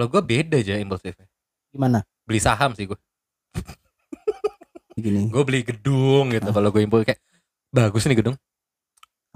[0.00, 1.28] Kalau gue beda aja impulsifnya.
[1.68, 2.00] Gimana?
[2.24, 2.96] Beli saham sih gue.
[4.96, 5.28] Gini.
[5.28, 6.48] Gue beli gedung gitu.
[6.48, 6.56] Ah.
[6.56, 7.20] Kalau gue impulsif kayak
[7.68, 8.32] bagus nih gedung.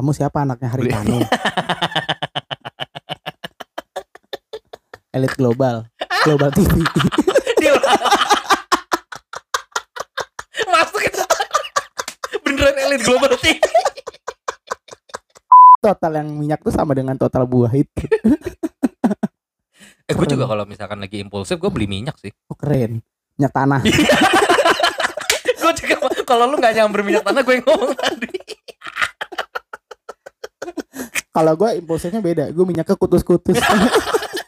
[0.01, 0.89] Kamu siapa anaknya Hari.
[0.89, 1.21] Tanu?
[5.21, 5.85] Elit global.
[6.25, 6.81] Global TV.
[10.73, 11.21] Masuk itu.
[12.41, 13.61] Beneran elit global TV.
[15.85, 18.09] total yang minyak tuh sama dengan total buah itu.
[20.05, 22.29] Eh gue juga kalau misalkan lagi impulsif gue beli minyak sih.
[22.53, 23.01] Oh keren.
[23.41, 23.81] Minyak tanah.
[25.65, 25.95] gue juga
[26.29, 28.37] kalau lu nggak nyamber minyak tanah gue ngomong tadi.
[31.33, 32.45] Kalau gue impulsifnya beda.
[32.53, 33.57] Gue minyaknya kutus-kutus.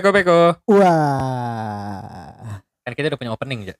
[0.00, 0.56] Peko peko.
[0.80, 2.56] Wah.
[2.80, 3.76] Kan kita udah punya opening ya.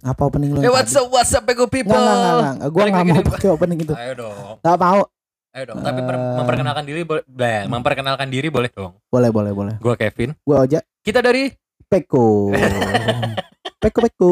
[0.00, 0.64] Apa opening lu?
[0.64, 1.92] Hey yang what's up what's up peko people.
[1.92, 2.68] Nggak, nggak, nggak, nggak.
[2.72, 3.92] Gue Balik nggak mau pakai opening itu.
[3.92, 4.56] Ayo dong.
[4.64, 5.04] Gak mau.
[5.52, 5.76] Ayo dong.
[5.84, 6.34] Tapi Eh.
[6.40, 7.24] memperkenalkan diri boleh.
[7.28, 8.96] bleh, memperkenalkan diri boleh dong.
[9.12, 9.74] Boleh, boleh, boleh.
[9.76, 10.32] Gue Kevin.
[10.40, 11.52] Gue aja Kita dari
[11.84, 12.48] Peko.
[13.76, 14.30] Peko, Peko.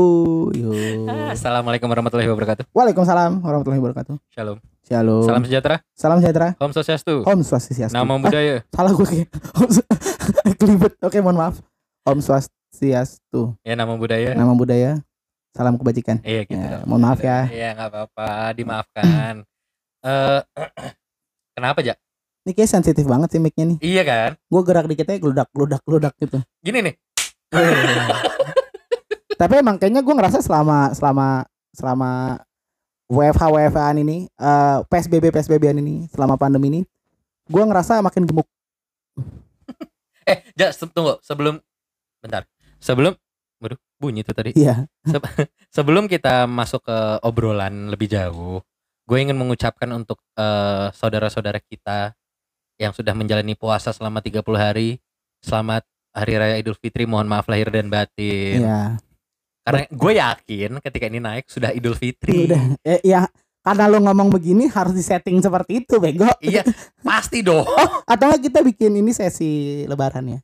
[0.57, 0.73] Yo.
[1.29, 2.65] Assalamualaikum warahmatullahi wabarakatuh.
[2.73, 4.17] Waalaikumsalam warahmatullahi wabarakatuh.
[4.33, 4.57] Shalom.
[4.83, 5.23] Shalom.
[5.23, 5.77] Salam sejahtera.
[5.93, 6.49] Salam sejahtera.
[6.57, 7.15] Om Swastiastu.
[7.23, 7.93] Om Swastiastu.
[7.93, 8.57] Nama Ah, budaya.
[8.73, 9.29] salah gue kayak.
[10.59, 10.93] Kelibet.
[11.05, 11.61] Oke, mohon maaf.
[12.03, 13.53] Om Swastiastu.
[13.61, 14.33] Ya nama budaya.
[14.33, 14.91] Nama budaya.
[15.53, 16.19] Salam kebajikan.
[16.25, 17.45] Iya gitu Ya, mohon maaf ya.
[17.47, 18.29] Iya nggak apa-apa.
[18.57, 19.35] Dimaafkan.
[20.03, 20.41] Eh
[21.55, 21.95] kenapa ja?
[22.45, 23.79] Ini kayak sensitif banget sih mic-nya nih.
[23.81, 24.31] Iya kan?
[24.49, 26.41] Gue gerak dikit aja geludak, geludak, geludak gitu.
[26.65, 26.95] Gini nih.
[29.35, 32.11] Tapi emang kayaknya gue ngerasa selama selama selama
[33.11, 36.81] WFH WFH ini eh PSBB PSBB ini selama pandemi ini
[37.49, 38.49] gue ngerasa makin gemuk.
[40.25, 41.61] Eh, ja, se- tunggu sebelum
[42.25, 42.49] bentar.
[42.81, 43.13] Sebelum
[43.65, 44.53] Waduh, bunyi tuh tadi.
[44.53, 44.85] Iya.
[45.77, 48.61] Sebelum kita masuk ke obrolan lebih jauh,
[49.09, 52.13] gue ingin mengucapkan untuk eh, saudara-saudara kita
[52.77, 55.01] yang sudah menjalani puasa selama 30 hari,
[55.41, 57.09] selamat Hari Raya Idul Fitri.
[57.09, 58.69] Mohon maaf lahir dan batin.
[58.69, 59.01] Iya.
[59.65, 62.53] Karena gue yakin ketika ini naik sudah Idul Fitri.
[62.53, 62.77] Udah.
[62.85, 63.25] Eh, ya
[63.65, 66.29] karena lo ngomong begini harus disetting seperti itu bego.
[66.45, 66.61] Iya,
[67.01, 67.65] pasti dong.
[68.05, 70.39] Atau nggak kita bikin ini sesi lebaran ya?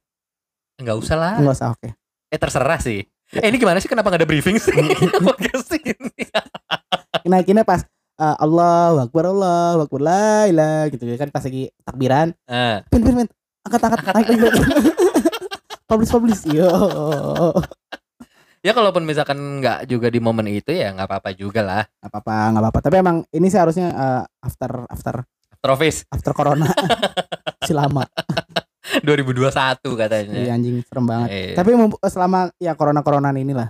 [0.81, 1.35] Enggak usah lah.
[1.37, 1.89] Enggak usah oke.
[2.33, 3.05] Eh terserah sih.
[3.37, 4.73] Eh ini gimana sih kenapa gak ada briefing sih?
[5.29, 6.25] Podcast ini.
[7.29, 7.85] Naikinnya pas
[8.17, 13.29] eh, Allah Akbar Allah Akbar la gitu kan pas lagi takbiran Ah, pin pin pin
[13.69, 14.55] angkat angkat naik naik.
[15.91, 16.73] publish publish yo
[18.61, 21.83] ya kalaupun misalkan nggak juga di momen itu ya nggak apa-apa juga lah.
[21.99, 25.15] nggak apa-apa nggak apa-apa tapi emang ini sih harusnya eh, after after
[25.61, 26.69] Trofis after corona
[27.69, 28.05] si lama
[29.05, 30.35] 2021 katanya.
[30.35, 31.55] Iya anjing serem banget Iya.
[31.57, 33.69] tapi mumpu- selama ya corona coronaan inilah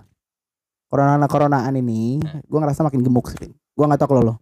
[0.86, 2.42] corona coronaan ini Hmm.
[2.42, 4.34] gue ngerasa makin gemuk sih gue nggak tahu kalau lo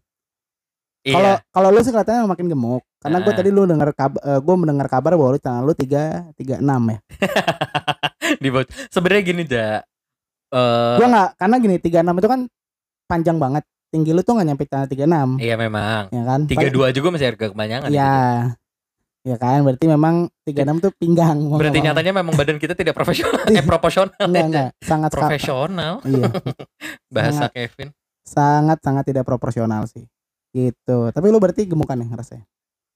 [1.05, 1.45] kalau Iya.
[1.49, 3.37] kalau lu sih kelihatannya makin gemuk karena gue Ah.
[3.37, 6.99] tadi lu dengar kabar gue mendengar kabar bahwa lu tangan lu tiga tiga enam ya
[8.45, 8.49] di
[8.93, 9.81] Sebenarnya gini ja.
[10.49, 12.41] Eh, gue nggak karena gini tiga enam itu kan
[13.05, 16.09] panjang banget tinggi lu tuh nggak nyampe tiga enam iya memang.
[16.09, 17.89] ya kan Tiga dua juga masih harga kepanjangan.
[17.89, 18.13] ya
[19.21, 23.45] ya kan berarti memang tiga enam tuh pinggang Berarti nyatanya memang badan kita tidak profesional,
[23.47, 24.17] eh proporsional.
[24.19, 25.93] enggak ya, enggak sangat Profesional.
[26.03, 26.29] iya
[27.13, 27.53] Bahasa Sangat.
[27.53, 27.89] Kevin.
[28.23, 30.05] sangat sangat tidak proporsional sih
[30.51, 32.45] gitu tapi lu berarti gemukan ya rasanya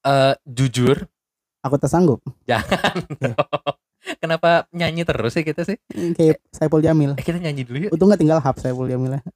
[0.03, 1.05] Eh jujur,
[1.61, 2.97] aku tersanggup jangan.
[3.17, 3.37] Iya.
[4.23, 5.75] Kenapa nyanyi terus sih kita sih?
[6.15, 7.99] kayak Saiful Jamil Eh kita nyanyi dulu yuk.
[7.99, 9.23] untung nggak tinggal hub Saiful Jamil ya.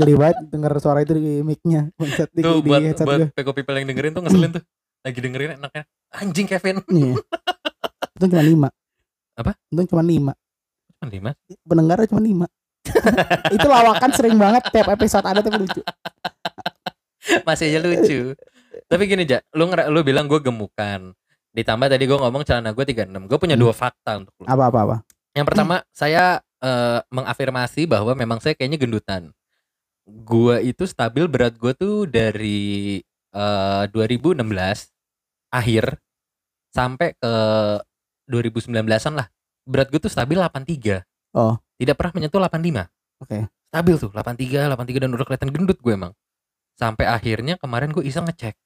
[0.00, 3.90] Geli banget denger suara itu di mic-nya Bangsat, di, Tuh buat buat peko people yang
[3.90, 4.64] dengerin tuh ngeselin tuh.
[5.04, 5.84] Lagi dengerin enaknya.
[6.14, 6.80] Anjing Kevin.
[6.88, 7.20] Iya.
[8.16, 8.68] Untung cuma lima
[9.36, 9.52] Apa?
[9.68, 10.32] Untung cuma lima
[10.96, 11.30] Cuman lima.
[11.66, 12.46] Pendengarnya cuma lima
[13.50, 15.82] Itu lawakan sering banget Tiap episode ada tapi lucu
[17.44, 18.32] Masih aja lucu.
[18.86, 21.14] Tapi gini Ja, lu lu bilang gue gemukan.
[21.50, 23.26] Ditambah tadi gue ngomong celana gue 36.
[23.26, 23.64] Gue punya Hmm.
[23.66, 24.46] dua fakta untuk lu.
[24.46, 25.02] Apa-apa-apa
[25.34, 29.32] Yang pertama, saya eh, mengafirmasi bahwa memang saya kayaknya gendutan.
[30.04, 33.00] Gua itu stabil berat gue tuh dari
[33.32, 34.44] eh, 2016
[35.54, 35.98] akhir
[36.74, 37.32] sampai ke
[38.30, 39.26] 2019-an lah.
[39.66, 41.02] Berat gue tuh stabil 83.
[41.34, 41.58] Oh.
[41.78, 42.86] Tidak pernah menyentuh 85.
[43.22, 43.38] Oke.
[43.70, 46.12] Stabil tuh 83, 83 dan udah kelihatan gendut gue emang.
[46.80, 48.56] Sampai akhirnya kemarin gue iseng ngecek.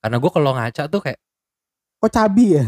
[0.00, 1.20] Karena gue kalau ngaca tuh kayak
[2.00, 2.64] kok cabi ya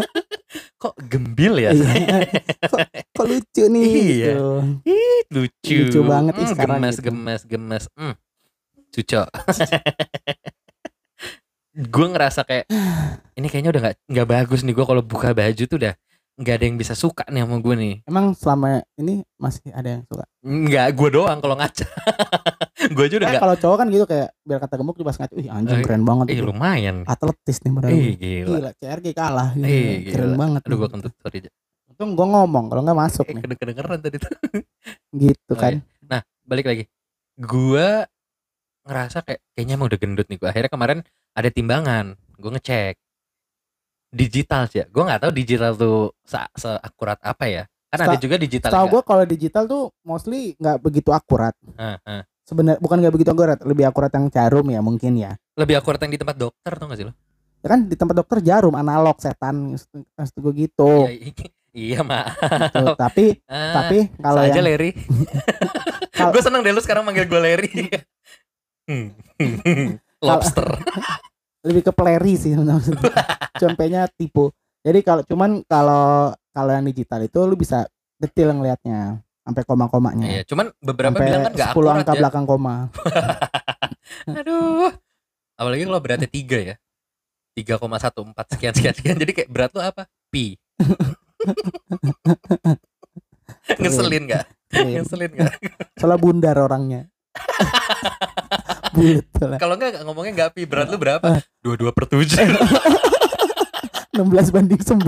[0.80, 1.70] Kok gembil ya?
[1.70, 2.26] Iya.
[2.64, 2.80] kok,
[3.12, 4.00] kok lucu nih Iya.
[4.32, 4.48] gitu.
[4.84, 5.76] Ih, lucu.
[5.80, 7.04] Lucu banget Hmm, sekarang Gemes, gitu.
[7.06, 7.84] gemes, gemes.
[7.92, 8.14] Hmm.
[8.90, 9.22] Cuco.
[11.74, 12.70] gue ngerasa kayak
[13.38, 15.94] ini kayaknya udah nggak nggak bagus nih gue kalau buka baju tuh udah
[16.34, 17.94] nggak ada yang bisa suka nih sama gue nih.
[18.06, 21.86] emang selama ini masih ada yang suka Nggak gue doang kalau ngaca.
[22.86, 25.34] gue aja udah Eh, kalau cowok kan gitu kayak biar kata gemuk juga pas ngaca
[25.34, 26.44] ih anjing Eh, keren banget Ih itu.
[26.44, 26.96] lumayan.
[27.04, 28.46] atletis nih beneran Ih gila.
[28.50, 29.66] gila CRG kalah gitu.
[30.06, 30.36] Keren gila.
[30.36, 31.38] banget Aduh gue kentut sorry.
[31.86, 34.30] Untung gue ngomong kalau nggak masuk Eh, nih keden- kedengeran tadi tuh.
[35.14, 35.72] gitu Oh, kan
[36.02, 36.84] Nah balik lagi.
[37.34, 37.88] Gue
[38.82, 40.46] ngerasa kayak kayaknya emang udah gendut nih gue.
[40.46, 40.98] Akhirnya kemarin
[41.32, 42.06] ada timbangan.
[42.34, 42.94] Gue ngecek
[44.10, 44.86] digital sih ya.
[44.86, 47.64] Gue nggak tahu digital tuh se seakurat apa ya.
[47.88, 48.68] Kan ada juga digital.
[48.68, 48.92] Tahu nggak?
[48.92, 52.22] gue kalau digital tuh mostly nggak begitu akurat Ah, ah.
[52.44, 56.12] Sebenarnya bukan nggak begitu akurat lebih akurat yang jarum ya mungkin ya Lebih akurat yang
[56.12, 57.12] di tempat dokter tuh gak sih lo?
[57.58, 59.72] Ya kan di tempat dokter jarum analog setan
[60.12, 61.32] maksud gue gitu Iya,
[61.74, 62.36] iya mak.
[62.36, 62.84] Gitu.
[62.94, 64.92] tapi Ah, tapi kalau yang Larry.
[66.12, 67.72] Kal- gue seneng deh lu sekarang manggil gue Larry.
[70.20, 70.68] Lobster.
[71.66, 73.08] lebih ke peleri sih maksudnya.
[73.56, 74.52] Contohnya tipu.
[74.84, 80.26] Jadi kalau cuman kalau kalau yang digital itu lu bisa detail ngelihatnya sampai koma-komanya.
[80.26, 82.20] Iya, cuman beberapa sampai bilang kan gak 10 akurat angka ya.
[82.24, 82.88] belakang koma.
[84.40, 84.88] Aduh.
[85.54, 86.74] Apalagi kalau beratnya tiga ya.
[87.54, 89.16] 3,14 sekian sekian sekian.
[89.20, 90.08] Jadi kayak berat lu apa?
[90.32, 90.56] Pi.
[93.78, 94.48] Ngeselin gak?
[94.74, 95.04] Iya.
[95.04, 95.54] Ngeselin gak?
[96.00, 97.06] Soalnya bundar orangnya.
[98.94, 99.58] Bulat.
[99.58, 101.42] Kalau enggak nggak ngomongnya enggak pi, berat lu berapa?
[101.66, 102.46] 22 per 7.
[104.14, 105.02] 16 banding 9.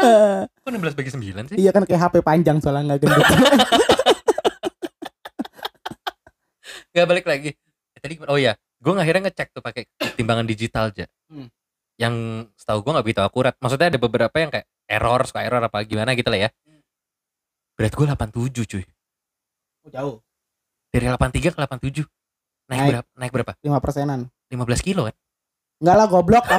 [0.00, 1.56] Eh, Kok 16 bagi 9 sih?
[1.60, 3.20] iya kan kayak HP panjang soalnya nggak gendut.
[6.90, 7.50] Enggak balik lagi.
[7.94, 9.86] Eh, Tadi oh ya, gue akhirnya ngecek tuh pakai
[10.16, 11.06] timbangan digital aja.
[11.30, 11.46] Hmm.
[12.00, 12.14] Yang
[12.56, 13.54] setahu gue nggak begitu akurat.
[13.60, 16.50] Maksudnya ada beberapa yang kayak error, suka error apa gimana gitu lah ya.
[17.76, 18.84] Berat gue 87 cuy.
[19.86, 20.16] Oh, jauh.
[20.90, 22.04] Dari 83 ke 87.
[22.66, 22.90] Naik, Naik.
[22.90, 23.08] berapa?
[23.16, 23.52] Naik berapa?
[23.62, 24.20] 5 persenan.
[24.50, 25.14] 15 kilo kan?
[25.80, 26.44] Enggak lah goblok.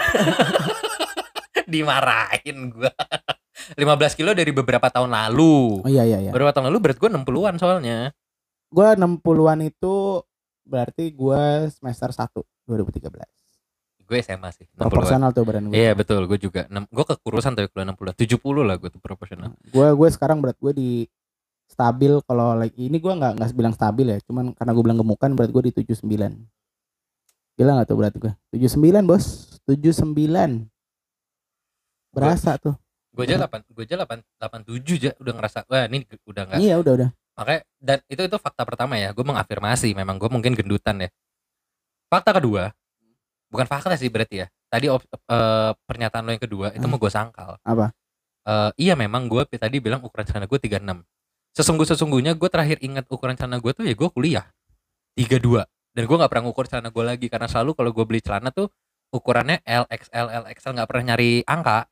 [1.71, 2.91] Dimarahin gue.
[3.79, 5.85] 15 kilo dari beberapa tahun lalu.
[5.85, 6.31] Oh iya iya iya.
[6.33, 8.00] Beberapa tahun lalu berat gue 60-an soalnya.
[8.71, 10.23] Gua 60-an itu
[10.63, 13.12] berarti gua semester 1 2013.
[14.07, 14.68] Gue SMA sih.
[14.75, 14.88] 60-an.
[14.88, 15.75] Proporsional tuh badan gue.
[15.75, 16.68] Iya betul, gue juga.
[16.68, 19.56] Gue kekurusan tuh kalau 60 70 lah gue tuh proporsional.
[19.71, 20.89] Gue gue sekarang berat gue di
[21.71, 25.31] stabil kalau lagi ini gua nggak nggak bilang stabil ya, cuman karena gue bilang gemukan
[25.31, 26.03] berat gue di 79.
[27.56, 28.31] Gila nggak tuh berat gue?
[28.51, 30.68] 79 bos, 79.
[32.12, 32.75] Berasa tuh.
[33.12, 36.60] Gue aja 8 gue aja 8 87 aja udah ngerasa wah ini udah enggak.
[36.63, 37.10] Iya udah udah.
[37.36, 39.12] Makanya dan itu itu fakta pertama ya.
[39.12, 41.10] Gue mengafirmasi memang gue mungkin gendutan ya.
[42.08, 42.72] Fakta kedua
[43.52, 44.48] bukan fakta sih berarti ya.
[44.72, 46.92] Tadi op- eh, pernyataan lo yang kedua itu Hmm.
[46.92, 47.60] mau gue sangkal.
[47.63, 47.92] Apa?
[48.48, 51.04] Eh, iya memang gue tadi bilang ukuran celana gue 36.
[51.52, 54.48] Sesungguh sesungguhnya gue terakhir ingat ukuran celana gue tuh ya gue kuliah
[55.19, 58.56] 32 dan gue nggak pernah ngukur celana gue lagi karena selalu kalau gue beli celana
[58.56, 58.72] tuh
[59.12, 61.84] ukurannya LXL LXL nggak pernah nyari angka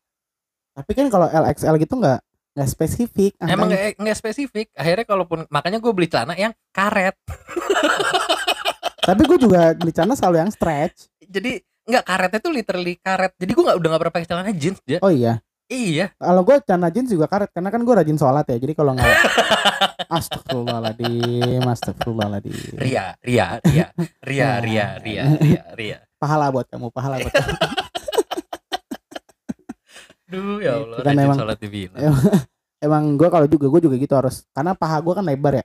[0.79, 2.19] tapi kan kalau LXL gitu nggak
[2.55, 3.31] nggak spesifik.
[3.43, 4.71] Emang nggak spesifik.
[4.73, 7.15] Akhirnya kalaupun makanya gue beli celana yang karet.
[9.09, 11.11] Tapi gue juga beli celana selalu yang stretch.
[11.23, 11.59] Jadi
[11.89, 13.33] nggak karetnya tuh literally karet.
[13.35, 14.99] Jadi gue nggak udah nggak pernah pakai celana jeans dia.
[15.03, 15.43] Oh iya.
[15.69, 16.09] Iya.
[16.17, 18.57] Kalau gue celana jeans juga karet karena kan gue rajin sholat ya.
[18.57, 19.07] Jadi kalau nggak
[20.09, 22.81] Astagfirullahaladzim, Astagfirullahaladzim.
[22.81, 23.87] Ria, Ria, Ria,
[24.25, 25.97] Ria, Ria, Ria, Ria, Ria.
[26.17, 27.53] Pahala buat kamu, pahala buat kamu.
[30.29, 31.99] Duh ya Allah Itu kan emang- sholat dibilang
[32.79, 35.63] Emang gue kalau juga gue juga gitu harus karena paha gue kan lebar ya.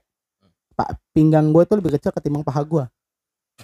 [0.75, 2.83] Pak pinggang gue tuh lebih kecil ketimbang paha gue.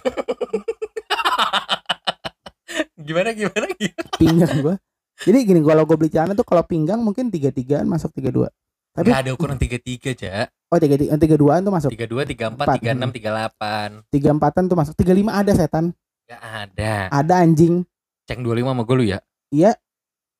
[2.98, 4.74] gimana gimana gimana Pinggang gue.
[5.20, 8.48] Jadi gini kalau gue beli celana tuh kalau pinggang mungkin tiga tigaan masuk tiga dua.
[8.92, 11.88] Tapi Nggak ada ukuran tiga tiga aja oh tiga tiga tiga duaan tuh masuk.
[11.92, 14.94] tiga dua tiga empat tiga enam tiga delapan Tiga empatan tuh masuk.
[14.94, 15.90] Tiga lima ada setan.
[16.24, 17.82] Gak ada Ada anjing.
[18.24, 19.18] cek dua lima sama gue lu ya
[19.50, 19.74] Iya.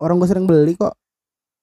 [0.02, 0.98] Orang gue sering beli kok.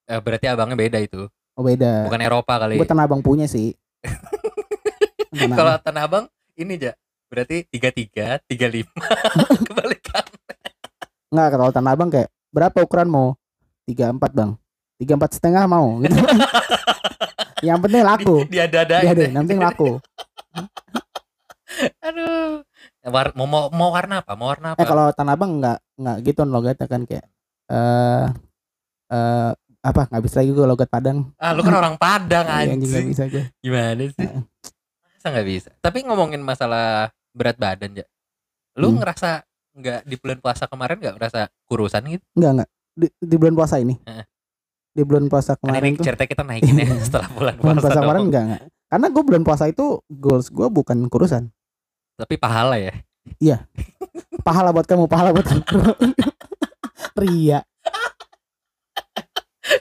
[0.08, 2.08] Eh, berarti abangnya beda itu Oh beda.
[2.08, 3.76] bukan Eropa kali Gue tanah abang punya sih.
[5.60, 6.96] Kalau tanah abang ini aja
[7.30, 8.90] berarti tiga tiga tiga lima
[9.70, 10.26] kebalikan
[11.30, 13.38] Nggak kalau tanah abang kayak berapa ukuran mau?
[13.86, 14.58] Tiga empat bang.
[14.98, 16.00] Tiga empat setengah mau.
[16.02, 16.18] Gitu.
[17.62, 18.48] yang penting laku.
[18.48, 20.00] dia dada Iya deh, yang penting laku.
[22.00, 22.64] aduh
[23.04, 26.18] War, mau, mau mau warna apa mau warna apa Eh kalau tanah abang nggak nggak
[26.26, 27.28] gitu logatnya kan kayak
[27.70, 28.26] eh
[29.10, 31.32] eh apa nggak bisa lagi gue logat Padang.
[31.36, 33.44] ah lu kan orang Padang Iya, anjing nggak anjing bisa gue.
[33.60, 34.28] gimana sih
[35.16, 38.06] masa nggak bisa tapi ngomongin masalah berat badan ya
[38.76, 39.00] Lu Hmm.
[39.00, 42.24] ngerasa nggak di bulan puasa kemarin nggak ngerasa kurusan gitu?
[42.34, 42.70] Enggak enggak.
[42.92, 43.96] Di, di bulan puasa ini.
[43.98, 44.26] Heeh.
[44.90, 46.06] Di bulan puasa Karena kemarin ini tuh.
[46.06, 47.84] cerita kita naikin ya setelah bulan Bulan puasa.
[47.86, 48.28] puasa kemarin dong.
[48.28, 48.62] enggak enggak.
[48.88, 51.44] Karena gue bulan puasa itu goals gue bukan kurusan.
[52.16, 52.94] Tapi pahala ya.
[54.42, 55.64] Pahala buat kamu, pahala buat kamu.
[57.16, 57.60] Ria.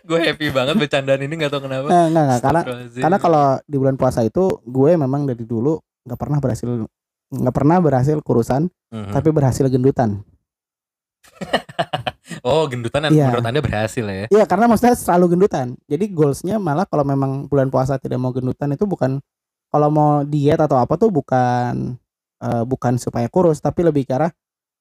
[0.04, 1.88] gue happy banget bercandaan ini nggak tahu kenapa.
[1.88, 2.60] Eh, enggak enggak karena
[2.92, 6.68] karena kalau di bulan puasa itu gue memang dari dulu nggak pernah berhasil
[7.28, 9.12] nggak pernah berhasil kurusan Mhm.
[9.12, 10.24] tapi berhasil gendutan.
[12.46, 13.28] oh gendutan dan Iya.
[13.28, 14.26] menurut anda berhasil ya?
[14.28, 15.76] Iya karena maksudnya selalu gendutan.
[15.84, 19.20] Jadi goalsnya malah kalau memang bulan puasa tidak mau gendutan itu bukan
[19.68, 21.96] kalau mau diet atau apa tuh bukan
[22.38, 24.32] eh, bukan supaya kurus tapi lebih ke arah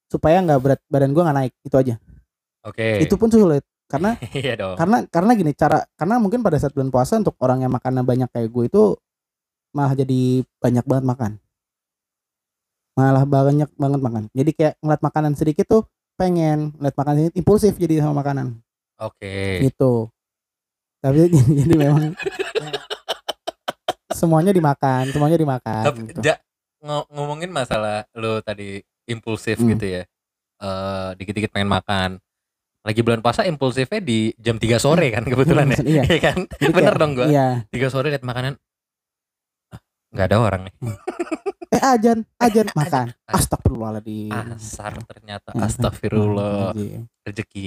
[0.08, 1.96] supaya nggak berat badan gue nggak naik itu aja.
[2.68, 3.00] Oke.
[3.00, 4.76] Itu pun sulit karena iya dong.
[4.76, 8.28] karena karena gini cara karena mungkin pada saat bulan puasa untuk orang yang makannya banyak
[8.28, 8.84] kayak gue itu
[9.72, 10.22] malah jadi
[10.60, 11.32] banyak banget makan
[12.94, 15.84] malah banyak banget makan jadi kayak ngeliat makanan sedikit tuh
[16.16, 18.60] pengen ngeliat makanan sedikit impulsif jadi sama makanan
[19.00, 19.64] Oke.
[19.64, 20.12] gitu
[21.00, 21.32] tapi
[21.64, 22.12] jadi memang
[24.12, 26.20] semuanya dimakan semuanya dimakan Tapi gitu.
[26.26, 26.42] ja-
[26.80, 29.72] ngo- ngomongin masalah lu tadi impulsif Hmm.
[29.72, 30.04] gitu ya.
[30.58, 32.18] Eh dikit-dikit pengen makan.
[32.88, 35.78] Lagi bulan puasa impulsifnya di jam 3 sore kan kebetulan ya.
[35.92, 36.02] Iya.
[36.06, 36.38] Iya kan?
[36.50, 37.28] Jadi Bener kayak- dong gua.
[37.28, 38.56] iya 3 sore lihat makanan
[39.68, 39.80] Ah,
[40.10, 40.74] nggak ada orang nih.
[41.68, 45.52] eh ajan ajan makan astagfirullahaladzim Asar ternyata.
[45.52, 46.72] Ya, Astagfirullah.
[47.22, 47.66] Rezeki.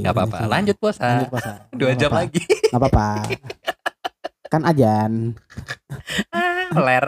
[0.00, 0.36] Nggak apa-apa.
[0.46, 1.02] Lanjut puasa.
[1.04, 2.22] Lanjut puasa Dua Nggak jam apa-apa.
[2.24, 2.40] lagi.
[2.64, 3.08] nggak apa-apa
[4.46, 5.12] kan ajan
[6.34, 7.06] Ah, Ler.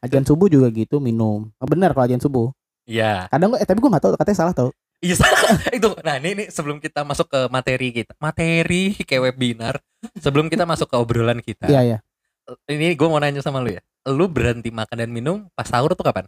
[0.00, 2.50] ajan subuh juga gitu minum oh, bener kalau ajan subuh
[2.82, 3.26] Iya.
[3.28, 5.14] kadang gue eh tapi gue nggak tahu katanya salah tau Iya
[5.78, 5.94] itu.
[6.02, 9.78] Nah ini, ini sebelum kita masuk ke materi kita, materi kayak webinar.
[10.18, 11.98] Sebelum kita masuk ke obrolan kita, iya iya
[12.70, 13.82] ini gue mau nanya sama lu ya.
[14.08, 16.24] Lu berhenti makan dan minum pas sahur tuh kapan?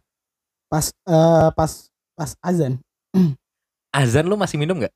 [0.71, 1.73] pas eh, pas
[2.15, 2.79] pas azan
[3.91, 4.95] Azan lu masih minum nggak?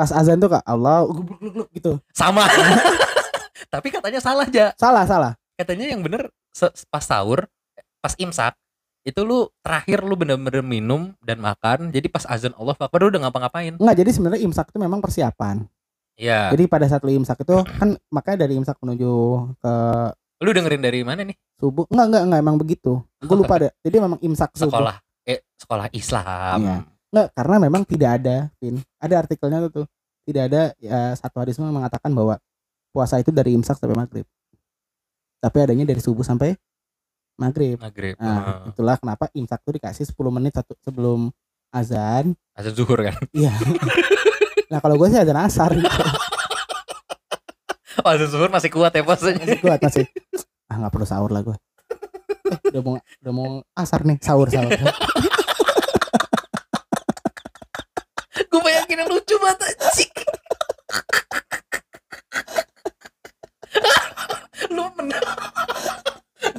[0.00, 2.48] pas azan tuh kak Allah gubluk gubluk gitu Sama.
[3.72, 4.72] Tapi katanya salah aja.
[4.80, 6.32] salah salah Katanya yang bener
[6.88, 7.44] pas sahur,
[8.00, 8.56] pas imsak
[9.00, 11.88] itu lu terakhir lu bener-bener minum dan makan.
[11.88, 13.74] Jadi pas azan Allah Akbar lu udah ngapa-ngapain?
[13.80, 15.64] nggak jadi sebenarnya imsak itu memang persiapan
[16.20, 16.52] Iya.
[16.52, 19.12] jadi pada saat lu imsak itu kan makanya dari imsak menuju
[19.56, 19.72] ke
[20.44, 21.32] Lu dengerin dari mana nih?
[21.56, 22.92] subuh enggak enggak enggak emang begitu
[23.24, 26.58] gue lupa deh jadi memang imsak subuh Sekolah eh sekolah Islam.
[26.60, 26.76] Iya.
[27.10, 28.78] Enggak, karena memang tidak ada, Vin.
[29.02, 29.86] Ada artikelnya tuh, tuh.
[30.30, 32.38] Tidak ada ya, satu hadis mengatakan bahwa
[32.94, 34.26] puasa itu dari imsak sampai maghrib.
[35.42, 36.54] Tapi adanya dari subuh sampai
[37.40, 37.80] maghrib.
[37.80, 38.14] Maghrib.
[38.20, 38.76] Nah, Heeh.
[38.76, 41.32] itulah kenapa imsak tuh dikasih 10 menit satu sebelum
[41.72, 42.36] azan.
[42.52, 43.16] azan zuhur kan.
[43.32, 43.56] Iya.
[44.70, 45.88] nah, kalau gue sih azan asar gitu.
[48.04, 49.40] Oh, azan zuhur masih kuat ya posenya.
[49.40, 50.04] Masih kuat masih.
[50.68, 51.56] Ah, nggak perlu sahur lah gue.
[52.50, 54.70] Eh, udah mau udah mau asar nih, sahur sahur.
[58.50, 60.10] gue bayangin yang lucu banget anjing
[64.70, 65.22] lu bener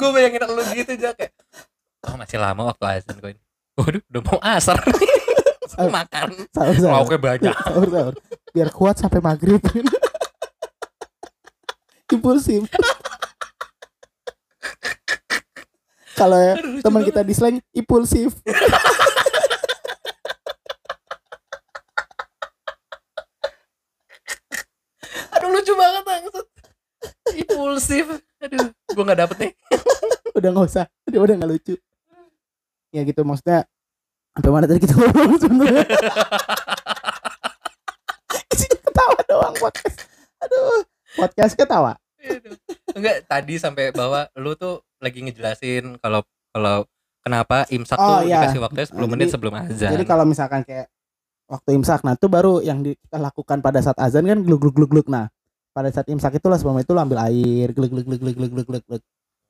[0.02, 1.30] gue bayangin lu gitu aja kayak
[2.10, 3.42] oh masih lama waktu azan gue ini
[3.78, 4.82] waduh udah mau asar
[5.82, 6.92] makan Sahur sahur.
[6.94, 8.14] lauknya banyak Sahur sahur.
[8.52, 9.58] Biar kuat sampai maghrib.
[12.14, 12.68] Impulsif.
[16.20, 18.36] Kalau ya, teman kita di slang impulsif.
[25.32, 26.46] aduh lucu banget maksud
[27.36, 28.06] impulsif
[28.42, 29.52] aduh gue nggak dapet nih
[30.38, 30.86] Udah nggak usah.
[31.06, 31.76] Dia udah nggak lucu.
[32.90, 33.68] Ya gitu maksudnya.
[34.32, 35.84] Sampai mana tadi kita ngomong sebenarnya?
[38.50, 39.98] Isinya ketawa doang podcast.
[40.40, 40.82] Aduh,
[41.16, 41.94] podcast ketawa.
[42.22, 42.56] Aduh.
[42.92, 46.86] enggak tadi sampai bahwa lu tuh lagi ngejelasin kalau kalau
[47.20, 48.46] kenapa imsak Oh, tuh iya.
[48.46, 50.86] dikasih waktunya 10 Nah, menit jadi- sebelum azan Jadi kalau misalkan kayak
[51.46, 54.76] waktu imsak, nah itu baru yang di- kita lakukan pada saat azan kan gluk gluk
[54.76, 55.08] gluk gluk.
[55.08, 55.28] Nah,
[55.72, 58.66] pada saat imsak itulah sebelum itu lu ambil air, gluk gluk gluk gluk gluk gluk
[58.68, 59.04] gluk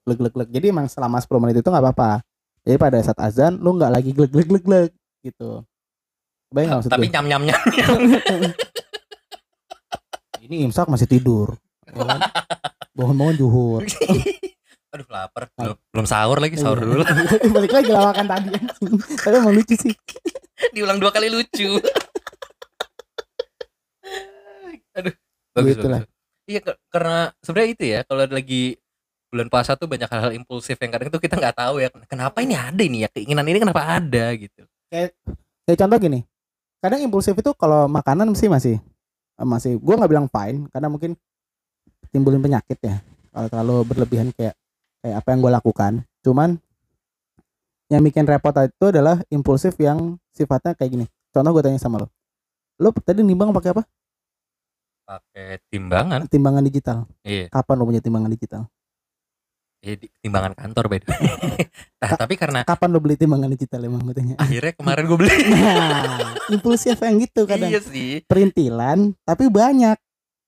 [0.06, 0.50] gluk gluk gluk.
[0.50, 2.22] Jadi emang selama 10 menit itu nggak apa-apa.
[2.62, 5.66] Jadi pada saat azan lu nggak lagi gluk gluk gluk gluk gitu.
[6.54, 7.62] Kebayang nggak tapi nyam nyam nyam
[10.42, 11.58] Ini imsak masih tidur.
[11.90, 12.20] Ya kan?
[12.94, 13.82] Bangun-bangun juhur.
[14.92, 16.84] aduh lapar belum belum sahur lagi sahur Iya.
[16.84, 17.04] dulu
[17.56, 18.50] Balik lagi lawakan tadi.
[19.24, 19.96] Tapi emang lucu sih.
[20.76, 21.80] diulang dua kali lucu
[24.92, 25.16] aduh
[25.56, 26.02] bagus, Gitu lah.
[26.50, 26.60] iya
[26.92, 28.80] karena sebenarnya itu ya kalau lagi
[29.32, 32.56] bulan puasa tuh banyak hal-hal impulsif yang kadang tuh kita nggak tahu ya kenapa ini
[32.60, 36.20] ada ini ya keinginan ini kenapa ada gitu Kayak contoh gini.
[36.84, 38.76] Kadang impulsif itu kalau makanan mesti masih
[39.40, 41.16] masih gua nggak bilang fine karena mungkin
[42.12, 43.00] timbulin penyakit ya.
[43.32, 44.52] Kalau terlalu berlebihan kayak
[45.00, 45.94] kayak apa yang gue lakukan.
[46.28, 46.60] Cuman
[47.92, 51.06] yang bikin repot itu adalah impulsif yang sifatnya kayak gini
[51.36, 52.08] contoh gue tanya sama lo
[52.80, 53.84] lo tadi nimbang pakai apa
[55.12, 56.20] pakai timbangan.
[56.32, 56.98] Timbangan digital.
[57.28, 57.52] Iya.
[57.52, 58.62] Kapan lo punya timbangan digital?
[59.82, 61.20] Iya, di- timbangan kantor by the way.
[62.02, 65.18] nah, Ka- tapi karena kapan lo beli timbangan digital emang gue tanya akhirnya kemarin gue
[65.18, 65.34] beli.
[65.52, 67.68] Nah impulsif yang gitu kadang.
[67.74, 68.22] Iya sih.
[68.30, 69.98] Perintilan tapi banyak.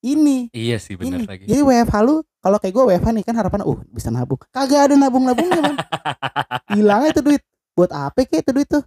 [0.04, 0.52] Ini.
[0.52, 1.28] Iya sih bener ini.
[1.28, 1.44] lagi.
[1.48, 4.38] Jadi WFH lu kalau kayak gue WFH nih kan harapan uh bisa nabung.
[4.52, 5.76] Kagak ada nabung nabungnya man
[6.76, 7.42] hilang itu duit.
[7.74, 8.84] Buat apa kek itu duit tuh?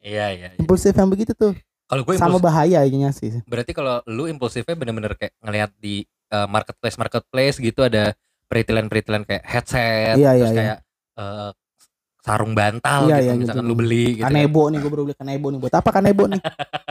[0.00, 0.48] Iya iya, iya.
[0.56, 1.52] impulsif yang begitu tuh
[1.84, 6.46] kalau gue sama impuls- bahayanya sih berarti kalau lu impulsifnya bener-bener kayak ngelihat di eh,
[6.46, 8.12] marketplace marketplace gitu ada
[8.44, 10.54] peritilan-peritilan kayak headset Iya, terus iya, iya.
[10.54, 10.76] kayak
[11.14, 11.50] eh,
[12.20, 13.68] sarung bantal Iya, gitu iya, misalkan gitu.
[13.68, 14.24] lu beli gitu kan.
[14.30, 16.40] kanebo nih gue baru beli kanebo nih buat apa kanebo nih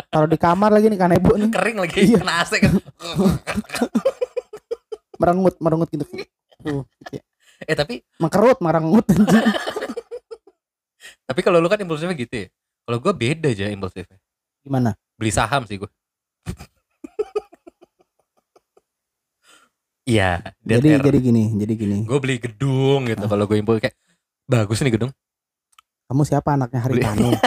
[0.08, 2.18] taruh di kamar lagi nih kanebo nih kering lagi Iya.
[2.20, 2.72] kena AC kan
[5.16, 6.16] merengut merengut gitu tuh
[6.62, 6.72] gitu
[7.12, 7.22] ya.
[7.64, 9.06] eh tapi mengkerut merengut
[11.28, 12.48] tapi kalau lu kan impulsifnya gitu ya
[12.84, 14.18] kalau gue beda aja impulsifnya
[14.64, 15.92] gimana beli saham sih gue
[20.04, 23.24] Iya, jadi jadi gini jadi gini gue beli gedung gitu.
[23.24, 23.30] Ah.
[23.32, 23.96] Kalau gue impuls kayak
[24.44, 25.16] bagus nih gedung.
[26.12, 27.00] kamu siapa anaknya Beli.
[27.08, 27.32] Haritano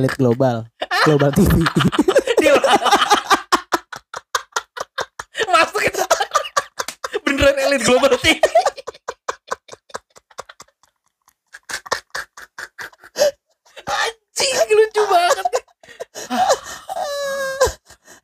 [0.00, 0.64] elit global
[1.04, 1.52] global TV
[5.52, 6.00] masuk itu
[7.28, 8.40] beneran elit global TV.
[13.84, 14.56] Anjing
[14.92, 15.46] lucu banget.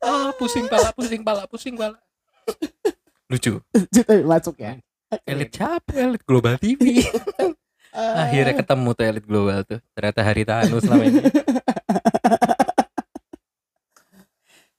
[0.04, 1.96] Ah, pusing pala, pusing pala, pusing pala.
[3.32, 3.64] Lucu.
[3.72, 4.76] Tapi masuk ya
[5.24, 5.96] Elit siapa?
[5.96, 7.00] Elit global TV.
[7.96, 8.28] Ah.
[8.28, 9.80] Akhirnya ketemu tuh elit global tuh.
[9.96, 11.24] Ternyata hari Thanos selama ini.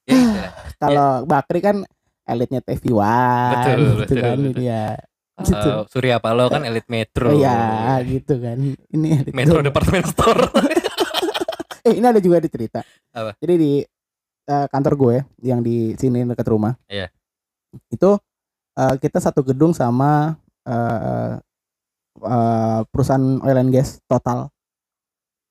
[0.09, 0.41] ya gitu
[0.77, 1.81] kalau Bakri kan
[2.25, 4.53] elitnya TV One Betul, gitu betul, kan betul.
[4.61, 4.83] dia
[5.39, 7.31] Uh, Surya Paloh kan elit Metro.
[7.31, 8.59] Oh iya gitu kan
[8.91, 9.71] ini elit Metro global.
[9.71, 10.43] Department Store.
[11.87, 12.79] eh ini ada juga di cerita
[13.11, 13.35] Apa?
[13.37, 13.71] jadi di
[14.45, 17.07] eh, kantor gue yang di sini dekat rumah Iya.
[17.89, 18.17] itu
[18.75, 21.33] eh, kita satu gedung sama eh,
[22.19, 24.49] eh, perusahaan oil and gas total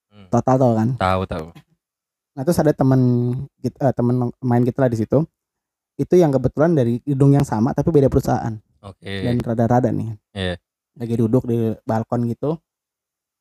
[0.09, 0.25] Hmm.
[0.33, 1.47] total tau kan Tahu tahu.
[2.33, 3.01] nah terus ada teman
[3.59, 5.21] kita eh, teman main kita lah di situ
[5.95, 9.05] itu yang kebetulan dari gedung yang sama tapi beda perusahaan Oke.
[9.05, 10.55] dan rada-rada nih Iya.
[10.95, 12.57] lagi duduk di balkon gitu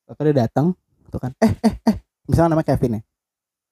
[0.08, 0.71] Lalu dia datang
[1.08, 1.97] tuh kan eh eh eh
[2.28, 3.02] misalnya namanya Kevin ya.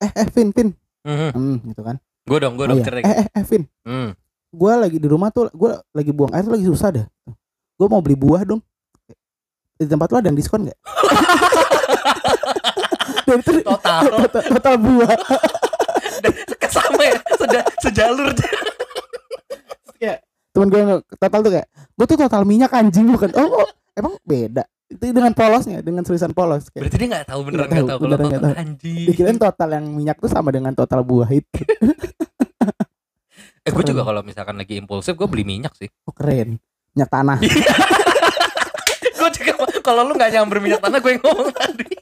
[0.02, 0.70] Eh eh Vin Vin.
[1.06, 1.30] Mhm.
[1.36, 1.96] hmm, gitu kan.
[2.26, 3.06] Gue dong, gue Oh dong iya.
[3.06, 3.64] eh eh eh Vin.
[3.86, 4.12] Hmm.
[4.56, 7.04] gue lagi di rumah tuh gue lagi buang air tuh lagi susah dah
[7.76, 8.64] gue mau beli buah dong.
[9.76, 10.80] Di tempat lo ada yang diskon nggak?
[13.28, 14.02] Dan itu Total.
[14.32, 15.12] total, total buah.
[16.72, 18.32] Sama ya, sudah sejalur.
[20.56, 20.80] temen gue
[21.20, 23.28] total tuh kayak gue tuh total minyak anjing bukan.
[23.36, 27.40] Oh, oh, emang beda itu dengan polosnya dengan tulisan polos kayak Berarti dia nggak tahu
[27.42, 28.62] beneran Nggak nggak tahu, tahu beneran nggak total tahu.
[28.62, 29.06] anjing.
[29.10, 31.62] dikirain total yang minyak tuh sama dengan total buah itu
[33.66, 35.90] Eh gue juga kalau misalkan lagi impulsif gue beli minyak sih.
[36.06, 36.62] oh keren
[36.94, 37.38] minyak tanah
[39.18, 41.90] gue juga kalau lu nggak nyamber minyak tanah gue yang ngomong tadi.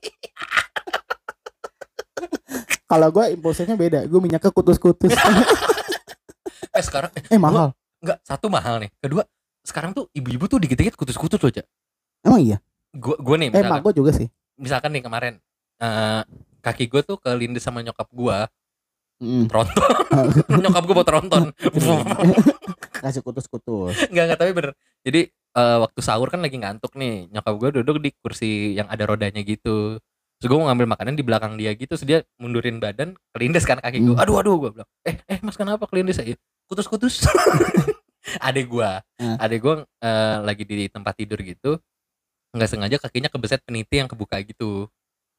[2.91, 5.13] kalau gue impulsifnya beda gue minyaknya kutus-kutus
[6.73, 7.69] Eh sekarang eh, eh mahal
[8.01, 8.89] nggak satu mahal nih.
[8.99, 9.21] Kedua
[9.63, 11.63] sekarang tuh ibu-ibu tuh dikit-dikit kutus-kutus loh, Cak.
[12.23, 12.57] Emang iya?
[12.91, 14.27] Gue gue nih eh misalkan, mak gue juga sih.
[14.55, 15.33] Misalkan nih kemarin
[15.77, 16.21] eh,
[16.59, 18.37] kaki gue tuh kelindes sama nyokap gue
[19.23, 19.47] Mm.
[19.47, 19.91] tronton.
[20.63, 21.43] Nyokap gue mau tronton.
[23.03, 23.95] Kasih kutus-kutus.
[24.11, 24.71] Nggak nggak tapi bener.
[24.99, 27.31] Jadi eh, waktu sahur kan lagi ngantuk nih.
[27.31, 29.95] Nyokap gue duduk di kursi yang ada rodanya gitu.
[30.35, 31.95] Terus gue mau ngambil makanan di belakang dia gitu.
[31.95, 34.23] Terus dia mundurin badan kelindes kan kaki gue Hmm.
[34.27, 36.35] aduh aduh gue bilang eh eh mas kenapa kelindes ya?
[36.67, 37.23] Kutus kutus
[38.47, 41.79] adek gue adek gue eh, lagi di tempat tidur gitu
[42.53, 44.87] nggak sengaja kakinya kebeset peniti yang kebuka gitu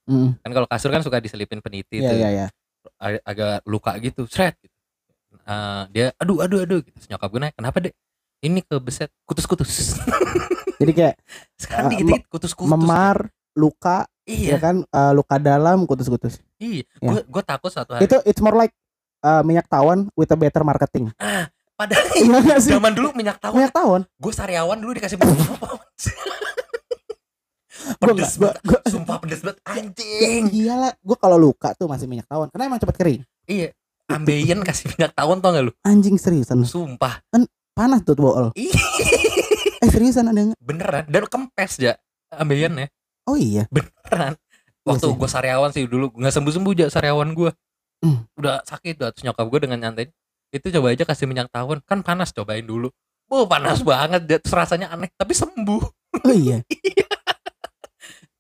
[0.04, 0.36] Mm.
[0.36, 2.46] kan kalau kasur kan suka diselipin peniti Iya tuh iya iya.
[2.94, 4.76] ag- agak luka gitu seret gitu.
[5.40, 7.96] Eh, dia aduh aduh aduh gitu Terus nyokap gue nanya kenapa dek
[8.38, 9.96] ini kebeset kutus-kutus
[10.76, 11.16] Jadi kayak
[11.56, 16.36] sekarang Ah, dikit-dikit kutus-kutus memar, luka, iya ya kan, eh, luka dalam, kutus-kutus.
[16.58, 17.08] iya Ya.
[17.08, 18.76] gue gue takut suatu hari Itu it's more like
[19.22, 21.08] eh, minyak tawon with a better marketing.
[21.74, 24.02] padahal Iya zaman dulu minyak tawon Minyak tawon.
[24.04, 25.80] gue sariawan dulu dikasih minyak tawon
[27.96, 28.56] pedes banget.
[28.86, 29.58] sumpah pedes banget.
[29.60, 30.42] Ya, anjing.
[30.50, 32.48] iyalah, gue kalau luka tuh masih minyak tawon.
[32.48, 33.22] Karena emang cepat kering.
[33.44, 33.70] iya.
[34.04, 35.72] Ambeien kasih minyak tawon tau gak lu?
[35.80, 36.60] Anjing seriusan.
[36.62, 37.24] sumpah.
[37.72, 38.52] Panas tuh bool.
[39.84, 41.04] Eh seriusan ada yang beneran.
[41.04, 41.92] Dan kempes ya.
[42.30, 42.88] Ambeiennya
[43.24, 43.68] Oh iya.
[43.68, 44.36] beneran.
[44.80, 45.16] Waktu sih.
[45.16, 46.08] gue sariawan sih dulu.
[46.12, 47.50] Nggak sembuh sembuh aja sariawan gue
[48.00, 48.20] Hmm.
[48.36, 50.12] udah sakit tuh terus nyokap gue dengan nyantai
[50.52, 51.80] itu coba aja kasih minyak tawon.
[51.82, 52.92] Kan panas cobain dulu.
[53.28, 55.82] Oh panas banget terus rasanya aneh tapi sembuh.
[56.20, 56.60] Oh iya.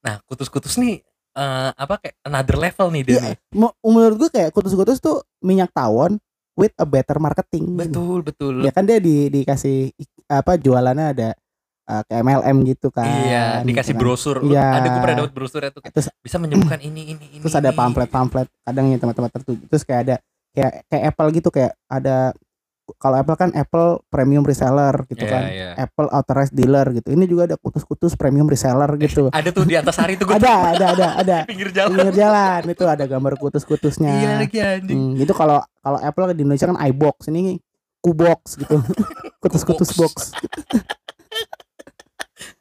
[0.04, 1.00] Nah, kutus-kutus nih
[1.34, 3.22] eh apa kayak another level nih dia Iya.
[3.26, 3.36] nih.
[3.82, 6.20] Menurut gue kayak kutus-kutus tuh minyak tawon
[6.54, 7.74] with a better marketing.
[7.74, 8.62] Betul, betul.
[8.62, 11.28] Ya kan dia di dikasih ik- apa jualannya ada
[11.84, 13.02] uh, kayak MLM gitu kan.
[13.02, 14.02] Iya, dikasih gitu kan.
[14.06, 14.36] brosur.
[14.46, 14.62] Iya.
[14.78, 17.42] Ada gue pernah dapat brosur itu Terus bisa menyembuhkan ini ini ini.
[17.42, 19.58] terus ada pamflet-pamflet kadang ya teman-teman tertentu.
[19.66, 20.16] Terus kayak ada
[20.54, 22.30] kayak kayak Apple gitu kayak ada
[23.00, 25.42] kalau Apple kan Apple premium reseller gitu Iya, kan.
[25.48, 25.70] iya.
[25.76, 27.12] Apple authorized dealer gitu.
[27.12, 29.32] Ini juga ada kutus-kutus premium reseller gitu.
[29.32, 31.36] Ada tuh di atas hari gue ada, ada, ada, ada.
[31.48, 31.96] pinggir jalan.
[31.96, 34.12] pinggir jalan itu ada gambar kutus-kutusnya.
[34.12, 34.98] Iya lagi anjing.
[35.00, 37.56] Hmm, itu kalau kalau Apple di Indonesia kan iBox ini
[38.04, 38.76] Kubox gitu.
[39.42, 40.36] Kutus-kutus box.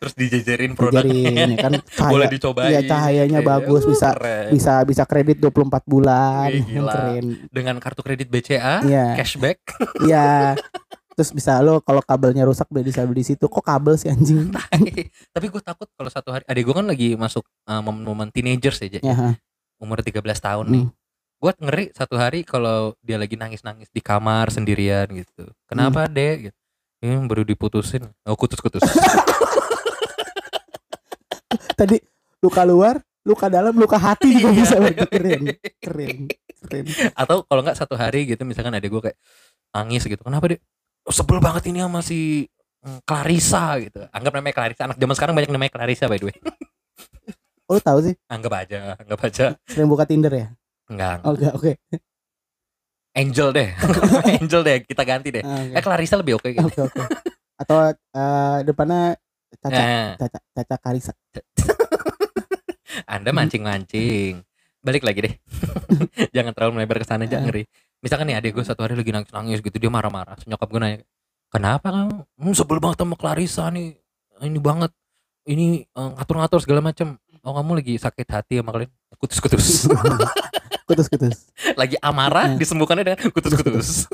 [0.03, 1.47] Terus dijajarin Jadi produknya.
[1.47, 1.71] ini kan
[2.11, 2.69] Boleh cahaya dicobain.
[2.69, 4.51] iya, cahayanya Iya, bagus, bisa- keren.
[4.51, 6.51] bisa bisa kredit 24 bulan.
[6.51, 6.91] Wih, gila.
[6.91, 7.25] keren.
[7.47, 9.15] dengan kartu kredit BCA, Iya.
[9.15, 9.63] cashback.
[10.03, 10.59] Iya.
[11.13, 13.45] Terus bisa lo kalau kabelnya rusak beli bisa beli di situ.
[13.45, 14.49] Kok kabel sih anjing?
[15.35, 18.97] Tapi gue takut kalau satu hari adik gue kan lagi masuk uh, momen-momen teenagers ya.
[18.97, 19.37] Ya,
[19.77, 20.83] umur 13 tahun nih.
[20.83, 20.91] Hmm.
[21.37, 25.47] Gue ngeri satu hari kalau dia lagi nangis-nangis di kamar sendirian gitu.
[25.63, 26.11] Kenapa, Hmm.
[26.11, 26.35] Dek?
[26.49, 26.57] Gitu.
[27.03, 28.09] Ini baru diputusin.
[28.23, 28.81] Oh, kutus-kutus.
[31.73, 31.97] Tadi
[32.39, 34.57] luka luar, luka dalam, luka hati juga Iya.
[34.61, 35.43] bisa berarti keren.
[35.79, 36.17] Keren.
[36.63, 36.85] Keren.
[37.13, 39.17] Atau kalau nggak satu hari gitu misalkan ada gue kayak
[39.73, 40.21] nangis gitu.
[40.21, 40.59] Kenapa, Dek?
[41.03, 42.47] Oh, sebel banget ini sama si
[42.81, 44.07] mm, Clarissa gitu.
[44.09, 44.81] Anggap namanya Clarissa.
[44.87, 46.37] Anak zaman sekarang banyak namanya Clarissa by the way.
[47.63, 49.55] Oh, lu tahu sih Anggap aja, anggap aja.
[49.71, 50.51] sering buka Tinder ya?
[50.91, 51.71] Enggak, Oke, oke.
[53.15, 53.71] Angel deh.
[54.43, 55.39] Angel deh, kita ganti deh.
[55.41, 55.79] Ah, oke.
[55.79, 56.67] Eh Clarissa lebih oke gitu.
[56.67, 56.99] Oke, oke.
[57.55, 59.15] Atau eh, depannya
[59.55, 61.13] Caca, Nah, Caca, Caca Karisa.
[63.09, 64.41] Anda mancing-mancing.
[64.79, 65.33] Balik lagi deh.
[66.35, 67.41] Jangan terlalu melebar ke sana aja Eh.
[67.41, 67.63] ngeri.
[67.99, 70.35] Misalkan nih adik gue satu hari lagi nangis-nangis gitu dia marah-marah.
[70.43, 70.97] Nyokap gue nanya,
[71.47, 72.17] "Kenapa kamu?
[72.35, 73.95] Hmm, sebel banget sama Clarissa nih.
[74.39, 74.91] Ini banget.
[75.43, 77.15] Ini eh, ngatur-ngatur segala macam.
[77.43, 79.87] Oh, kamu lagi sakit hati sama kalian?" Kutus-kutus.
[80.89, 81.47] Kutus-kutus.
[81.79, 82.59] lagi amarah Eh.
[82.59, 84.11] disembuhkannya dengan kutus-kutus.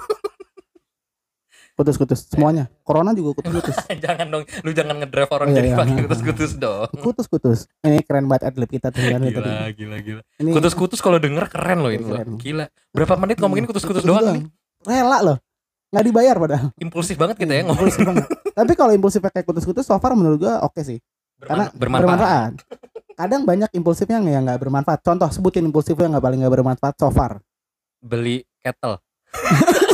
[1.80, 2.28] Kutus-kutus.
[2.28, 2.68] Semuanya.
[2.84, 3.72] Corona juga kutus-kutus.
[4.04, 5.78] jangan dong, lu jangan ngedrive orang Oh, iya, jadi iya.
[5.80, 6.92] pakai kutus-kutus dong.
[7.00, 7.60] Kutus-kutus.
[7.80, 9.32] Ini keren banget adlib kita tuh tadi.
[9.32, 10.22] Gila, gila, gila.
[10.44, 12.20] Ini Kutus-kutus kalau denger keren loh ini loh.
[12.36, 12.68] Gila.
[12.92, 14.44] Berapa menit ngomongin kutus-kutus doang nih?
[14.84, 15.38] Rela loh.
[15.90, 16.68] Nggak dibayar padahal.
[16.78, 17.80] Impulsif banget kita ya ngomong.
[17.80, 18.28] Impulsif banget.
[18.60, 21.00] Tapi kalau impulsif kayak kutus-kutus so far menurut gua oke sih.
[21.40, 22.54] Karena Berman- bermanfaat.
[23.16, 25.00] Kadang banyak impulsifnya yang nggak bermanfaat.
[25.00, 27.40] Contoh sebutin impulsif yang nggak paling nggak bermanfaat so far.
[28.04, 29.00] Beli kettle.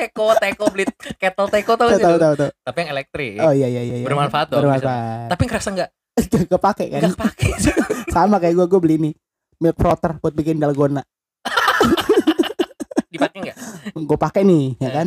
[0.00, 0.84] teko, teko beli
[1.14, 2.50] kettle teko tau sih tahu tahu tahu.
[2.62, 3.32] Tapi yang elektrik.
[3.38, 3.94] Oh iya iya iya.
[3.96, 4.04] iya.
[4.04, 5.28] Bermanfaat dong, Bermanfaat.
[5.28, 5.90] Tapi ngerasa nggak
[6.50, 7.00] Gak pakai kan?
[7.04, 7.74] nggak pakai sih.
[8.08, 9.14] Sama kayak gua gua beli nih
[9.58, 11.02] milk frother buat bikin dalgona.
[13.08, 13.56] Dipakai nggak?
[13.96, 14.92] Gue pakai nih, ya Eh.
[14.94, 15.06] kan?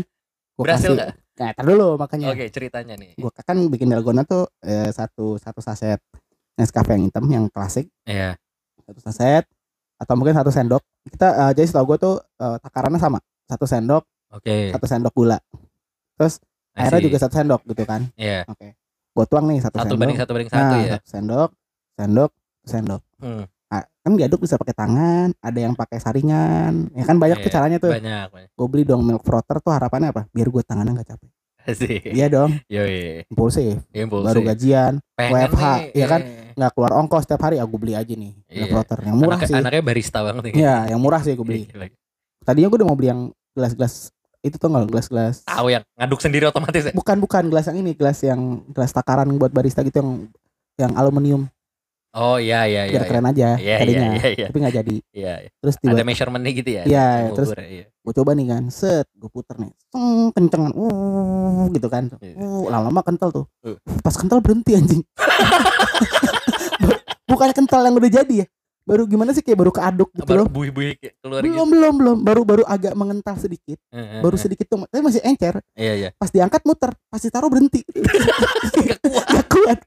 [0.54, 1.12] Gua Berhasil kasih- nggak?
[1.34, 2.28] Nah, tar dulu makanya.
[2.30, 3.16] Oke, ceritanya nih.
[3.16, 5.98] Gua kan bikin dalgona tuh eh, satu satu saset
[6.52, 8.36] Nescafe yang hitam yang klasik Iya.
[8.84, 9.48] satu saset
[9.96, 14.04] atau mungkin satu sendok kita eh, jadi setahu gue tuh eh, takarannya sama satu sendok
[14.32, 14.72] Oke.
[14.72, 15.38] satu sendok gula
[16.72, 17.06] airnya Asik.
[17.06, 18.46] juga satu sendok gitu kan Iya.
[18.46, 18.68] oke
[19.12, 20.92] gue tuang nih satu, Satu sendok banding satu banding satu nah, ya.
[20.94, 21.50] satu sendok
[21.94, 22.32] sendok
[22.64, 27.38] sendok Hmm, Nah, kan diaduk bisa pakai tangan ada yang pakai saringan ya kan banyak
[27.38, 28.50] tuh Iya, caranya tuh banyak, banyak.
[28.50, 31.30] gue beli dong milk frother tuh harapannya apa biar gue tangannya nggak capek
[31.62, 32.02] Asik.
[32.10, 33.28] iya dong Yoi.
[33.28, 34.28] impulsif Impulsif.
[34.28, 36.22] baru gajian Pengen WFH, nih, ya kan?
[36.22, 36.52] eh.
[36.54, 38.66] nggak keluar ongkos setiap hari aku beli aja nih milk Iya.
[38.70, 40.54] frother yang murah Anaknya- sih Anaknya barista banget nih.
[40.58, 41.62] Iya, yang murah sih gue beli.
[42.42, 44.10] Tadinya gue udah mau beli yang gelas-gelas
[44.42, 45.46] itu tuh nggak gelas-gelas.
[45.46, 46.92] Tahu yang ngaduk sendiri otomatis ya.
[46.92, 50.10] Bukan bukan gelas yang ini, gelas yang gelas takaran buat barista gitu yang
[50.78, 51.46] yang aluminium.
[52.12, 52.92] Oh iya iya iya.
[52.92, 54.10] Biar keren aja Iya iya tadinya.
[54.12, 54.46] iya iya.
[54.52, 54.96] Tapi nggak jadi.
[55.14, 55.34] Iya.
[55.58, 56.84] Terus Ada tiba measurementnya gitu ya.
[56.84, 57.86] Iya, terus- iya.
[58.02, 62.34] gue coba nih kan, set, gue puter nih, Seng, kencengan, uh, gitu kan, Iya.
[62.34, 63.78] uh, lama-lama kental tuh, Uh.
[64.02, 65.06] pas kental berhenti anjing,
[67.30, 68.46] bukan kental yang udah jadi ya,
[68.82, 71.48] baru gimana sih kayak baru keaduk gitu baru loh, buih-buih keluar gitu.
[71.48, 74.44] belum belum belum, baru baru agak mengental sedikit, Heeh, baru heeh.
[74.44, 76.10] sedikit tuh, tapi masih encer, Iya iya.
[76.14, 77.86] pas diangkat muter, pas ditaruh berhenti,
[78.82, 79.26] Gak kuat.
[79.28, 79.80] gak kuat,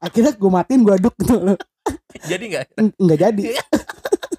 [0.00, 1.58] akhirnya gue matiin gue aduk gitu loh,
[2.24, 2.64] Jadi enggak?
[2.74, 3.42] N- nggak jadi,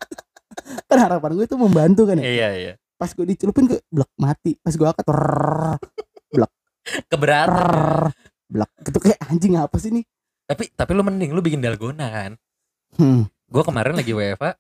[0.89, 2.73] kan harapan gue itu membantu kan ya, Iya iya.
[2.95, 5.77] pas gue dicelupin ke blok mati, pas gue angkat, rrrr,
[7.07, 8.09] Keberatan.
[8.49, 10.03] Blak gitu kayak anjing apa sih nih
[10.43, 12.31] Tapi tapi lu mending lu bikin dalgona kan.
[12.97, 13.23] hmm.
[13.51, 14.55] Gue kemarin lagi WFA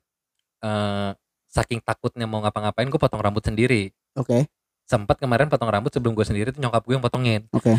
[0.61, 1.11] eh
[1.47, 3.89] saking takutnya mau ngapa-ngapain gue potong rambut sendiri.
[4.13, 4.45] oke
[4.83, 7.47] Sempat kemarin potong rambut sebelum gue sendiri tuh nyokap gue yang potongin.
[7.49, 7.73] oke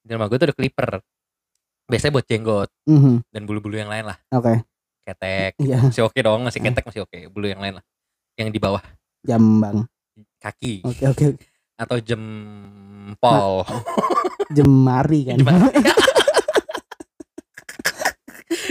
[0.00, 0.90] Di rumah gue tuh ada clipper.
[1.86, 3.28] Biasanya buat jenggot Mhm.
[3.28, 4.16] dan bulu-bulu yang lain lah.
[4.30, 4.64] oke
[5.02, 5.56] Ketek.
[5.58, 7.18] iya Masih oke dong, masih ketek masih oke.
[7.28, 7.84] Bulu yang lain lah.
[8.34, 8.80] Yang di bawah.
[9.20, 11.04] jambang Oke kaki oke.
[11.06, 11.26] oke.
[11.76, 13.64] atau jempol.
[14.50, 15.36] Jemari kan.
[15.36, 15.76] Jemari.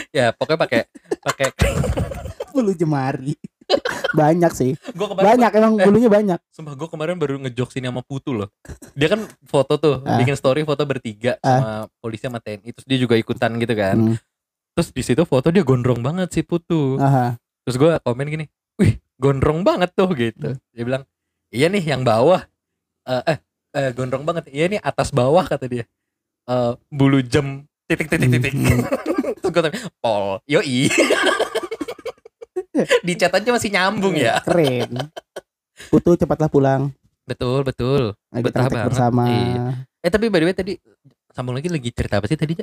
[0.09, 0.81] ya pokoknya pakai
[1.19, 1.47] pakai
[2.49, 3.37] Bulu jemari.
[4.17, 4.73] banyak sih.
[4.73, 5.85] kemarin Banyak emang eh.
[5.85, 6.39] bulunya banyak.
[6.49, 8.49] Sumpah gue kemarin baru ngejokes ini sama Putu loh
[8.97, 10.17] Dia kan foto tuh Ah.
[10.17, 14.17] Bikin story foto bertiga Sama polisi sama TNI Terus dia juga ikutan gitu kan Hmm.
[14.73, 17.37] Terus di situ foto dia gondrong banget si Putu Aha.
[17.61, 18.45] Terus gue komen gini
[18.75, 21.05] Wih gondrong banget tuh gitu Dia bilang
[21.47, 22.41] Iya nih yang bawah
[23.05, 23.37] Eh, eh,
[23.75, 25.85] eh, Gondrong banget Iya nih atas bawah kata dia
[26.43, 28.81] Eh, Bulu jam Titik titik titik Hmm.
[29.39, 30.87] Terus gue tanya Pol Yoi
[33.01, 35.09] Di chat aja masih nyambung ya Keren.
[35.87, 36.91] Putu cepatlah pulang.
[37.23, 38.87] Betul betul Ayo Betah banget.
[38.87, 39.23] bersama.
[39.27, 39.63] Iya.
[39.99, 40.73] Eh tapi by the way tadi
[41.29, 42.55] sambung lagi lagi cerita apa sih tadi?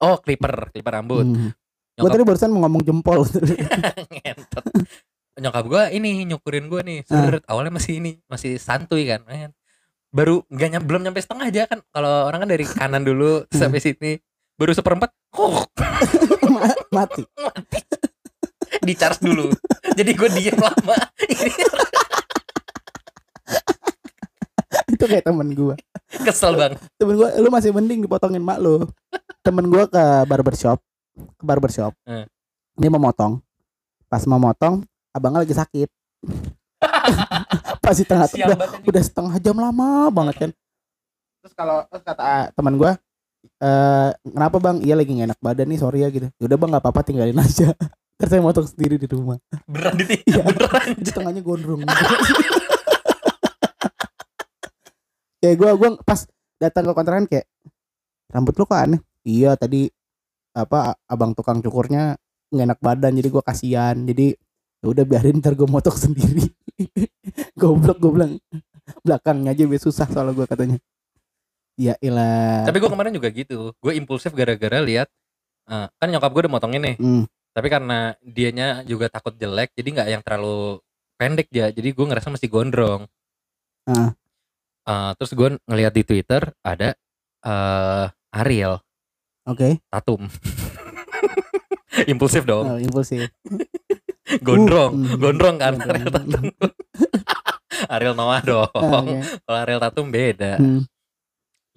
[0.00, 1.24] Oh, clipper, clipper rambut.
[1.24, 1.52] Hmm.
[1.92, 3.20] Gue tadi barusan mau ngomong jempol.
[4.16, 4.64] ngentot.
[5.36, 7.04] Nyokap gua ini nyukurin gua nih.
[7.06, 7.28] Ah.
[7.28, 9.20] Seret, awalnya masih ini, masih santuy kan.
[10.08, 11.84] Baru nggak nyam, belum nyampe setengah aja kan.
[11.86, 13.52] Kalau orang kan dari kanan dulu Hmm.
[13.52, 14.12] sampai sini.
[14.60, 15.08] Baru seperempat,
[15.40, 15.64] oh,
[16.52, 17.24] Ma- Mati.
[18.86, 19.48] di charge dulu.
[19.96, 20.96] Jadi gue diem lama.
[24.92, 25.72] Itu kayak temen gue.
[26.20, 26.76] kesel bang.
[27.00, 28.84] Temen gue, lu masih mending dipotongin mak lu.
[29.40, 30.76] Temen gue ke barbershop.
[31.40, 31.96] Ke barbershop.
[32.04, 32.28] Eh.
[32.76, 33.40] Dia mau motong.
[34.12, 34.84] Pas mau motong,
[35.16, 35.88] abangnya lagi sakit.
[37.80, 40.50] Pas di tengah udah, udah setengah jam lama banget kan.
[41.40, 42.92] Terus kalau terus kata teman gue,
[43.40, 44.76] eh kenapa bang?
[44.84, 46.28] Iya lagi gak enak badan nih, sorry ya gitu.
[46.40, 47.72] Yaudah bang nggak apa-apa tinggalin aja.
[48.20, 49.40] Terus saya motong sendiri di rumah.
[49.64, 50.42] Beneran di Iya.
[50.44, 50.88] beneran.
[51.00, 51.80] Di tengahnya gondrong.
[55.40, 56.20] kayak gue gue pas
[56.60, 57.46] datang ke kontrakan kayak
[58.28, 59.00] rambut lu kok aneh.
[59.24, 59.88] Iya tadi
[60.52, 62.16] apa abang tukang cukurnya
[62.50, 64.34] nggak enak badan jadi gue kasihan jadi
[64.82, 66.50] ya udah biarin ntar gue motong sendiri
[67.54, 68.32] goblok gue bilang
[69.06, 70.76] belakangnya aja biar susah soalnya gue katanya
[71.78, 73.74] ya ilah Tapi gue kemarin juga gitu.
[73.78, 75.08] Gue impulsif gara-gara lihat
[75.70, 76.96] eh, kan nyokap gue udah motongin nih.
[76.98, 80.78] Hmm, Tapi karena dianya juga takut jelek, jadi nggak yang terlalu
[81.18, 81.68] pendek ya.
[81.74, 83.06] Jadi gue ngerasa masih gondrong.
[83.86, 84.14] Ah.
[84.88, 86.96] Eh, terus gue ngeliat di Twitter ada
[87.40, 88.06] eh
[88.36, 88.78] Ariel
[89.48, 90.28] oke Tatum.
[92.12, 92.64] impulsif dong.
[92.68, 93.28] Oh, impulsif
[94.46, 95.90] Gondrong, Uh, hmm, gondrong kan gondrong.
[95.90, 96.44] Ariel Tatum.
[97.98, 98.70] Ariel Noah dong.
[98.78, 99.16] Ah, oke.
[99.42, 100.54] Kalau Ariel Tatum beda.
[100.54, 100.86] Hmm.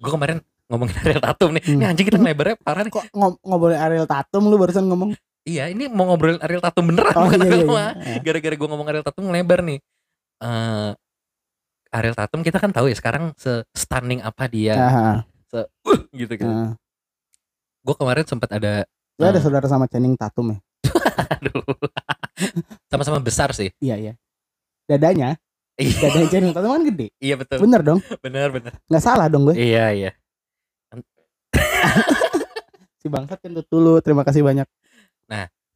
[0.04, 1.62] Gue kemarin ngomongin Ariel Tatum nih.
[1.64, 1.74] Hmm.
[1.74, 2.92] Ini anjing kita ngelebarnya parah nih.
[2.92, 7.12] kok ngob- ngobrolin Ariel Tatum lu barusan ngomong Iya, ini mau ngobrolin Ariel Tatum beneran
[7.14, 8.16] oh bukan iya iya, iya.
[8.18, 9.76] gara-gara gue ngomong Ariel Tatum ngelebar nih
[10.40, 10.90] eh
[11.90, 15.16] Ariel Tatum kita kan tahu ya sekarang se stunning apa dia Ah,
[16.10, 16.72] gitu gitu ah.
[17.78, 19.38] gue kemarin sempat ada Lu ada Ah.
[19.38, 20.58] saudara sama Channing Tatum ya
[21.36, 21.60] aduh
[22.88, 24.12] sama-sama besar sih iya iya
[24.84, 25.36] dadanya
[25.80, 25.96] iya.
[26.00, 27.06] Dadanya Channing Tatum kan gede?
[27.18, 27.58] Iya betul.
[27.64, 28.00] Bener dong.
[28.22, 28.72] Bener bener.
[28.86, 29.56] Nggak salah dong gue.
[29.56, 30.10] Iya iya.
[33.04, 34.64] Si bangsat kentut dulu terima kasih banyak.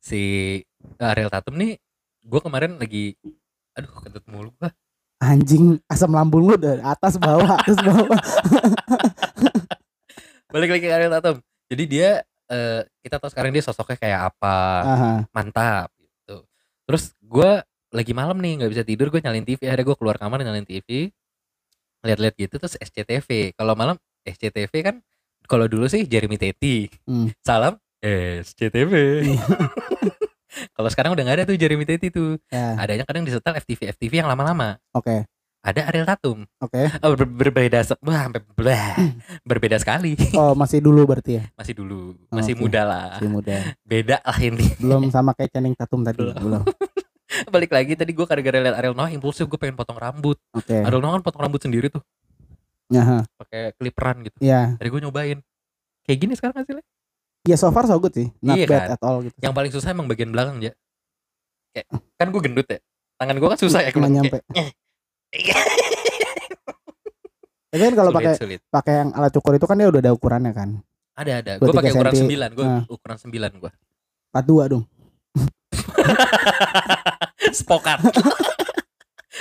[0.08, 0.20] Si
[0.96, 1.76] Ariel Tatum nih
[2.24, 3.12] gue kemarin lagi
[3.76, 4.72] aduh kentut mulu gue
[5.20, 8.08] anjing asam lambung lu dari atas bawah atas bawah.
[10.54, 11.36] Balik lagi ke Ariel Tatum.
[11.68, 14.56] Jadi dia eh, kita tahu sekarang dia sosoknya kayak apa
[14.86, 15.12] Aha.
[15.34, 16.46] mantap gitu.
[16.88, 17.50] Terus gue
[17.88, 21.08] lagi malam nih nggak bisa tidur gue nyalin TV ada gue keluar kamar nyalin TV
[22.04, 24.96] lihat-lihat gitu terus SCTV kalau malam SCTV kan
[25.48, 26.92] kalau dulu sih Jeremy Teti.
[27.08, 27.32] Hmm.
[27.40, 28.92] salam SCTV
[30.76, 32.36] kalau sekarang udah nggak ada tuh Jeremy Teti tuh.
[32.52, 32.76] Ya.
[32.76, 34.76] Adanya kadang disetel FTV FTV yang lama-lama.
[34.92, 35.24] Oke.
[35.58, 36.44] Ada Ariel Tatum.
[36.62, 36.86] Oke.
[37.04, 38.94] Oh, ber- berbeda wah, sampai blah,
[39.48, 40.14] berbeda sekali.
[40.36, 41.44] Oh masih dulu berarti ya?
[41.56, 42.14] Masih dulu.
[42.28, 42.60] Masih Oke.
[42.62, 43.04] muda lah.
[43.18, 43.56] Masih muda.
[43.82, 44.66] Beda lah ini.
[44.76, 46.36] Belum sama kayak Channing Tatum tadi Belum.
[46.36, 46.62] belum
[47.54, 50.36] balik lagi tadi gue gara-gara liat Ariel Noah impulsif gue pengen potong rambut.
[50.50, 50.74] Oke.
[50.76, 52.02] Ariel Noah kan potong rambut sendiri tuh.
[52.88, 53.20] Aha.
[53.36, 54.36] pakai kliperan gitu.
[54.40, 55.38] Ya tadi gue nyobain.
[56.02, 56.84] Kayak gini sekarang hasilnya?
[57.44, 58.32] Ya so far so good sih.
[58.38, 58.88] Not Iya bad kan?
[58.90, 59.36] at all gitu.
[59.38, 60.72] Yang paling susah emang bagian belakang ya
[61.68, 62.80] kayak kan gue gendut ya.
[63.14, 64.40] Tangan gue kan susah ya kalau nyampe.
[64.42, 64.72] Kayak-
[67.68, 68.32] Tapi kan kalau pakai
[68.64, 70.80] pakai yang alat cukur itu kan dia udah ada ukurannya kan?
[71.12, 71.52] Ada ada.
[71.60, 72.12] Gue pakai 3 ukuran.
[72.16, 72.82] 9 gue Nah.
[72.88, 73.70] ukuran 9 gue
[74.30, 74.84] 42 dong
[77.58, 77.98] spokat.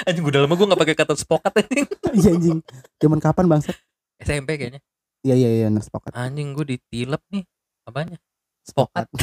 [0.05, 2.59] Anjing udah lama gue gak pakai kata spokat anjing iya anjing.
[3.01, 3.77] Zaman kapan bangsat
[4.21, 4.81] SMP kayaknya.
[5.25, 7.43] Iya iya iya bener sepakat anjing gue ditilep nih.
[7.87, 8.17] Apanya?
[8.61, 9.07] Spokat.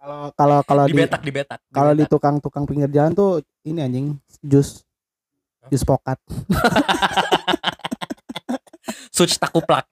[0.00, 1.60] Kalau kalau kalau di dibetak dibetak.
[1.68, 4.80] kalau di tukang-tukang pinggir jalan tuh ini anjing jus.
[5.68, 6.16] Jus pokat
[9.12, 9.84] suci takuplak.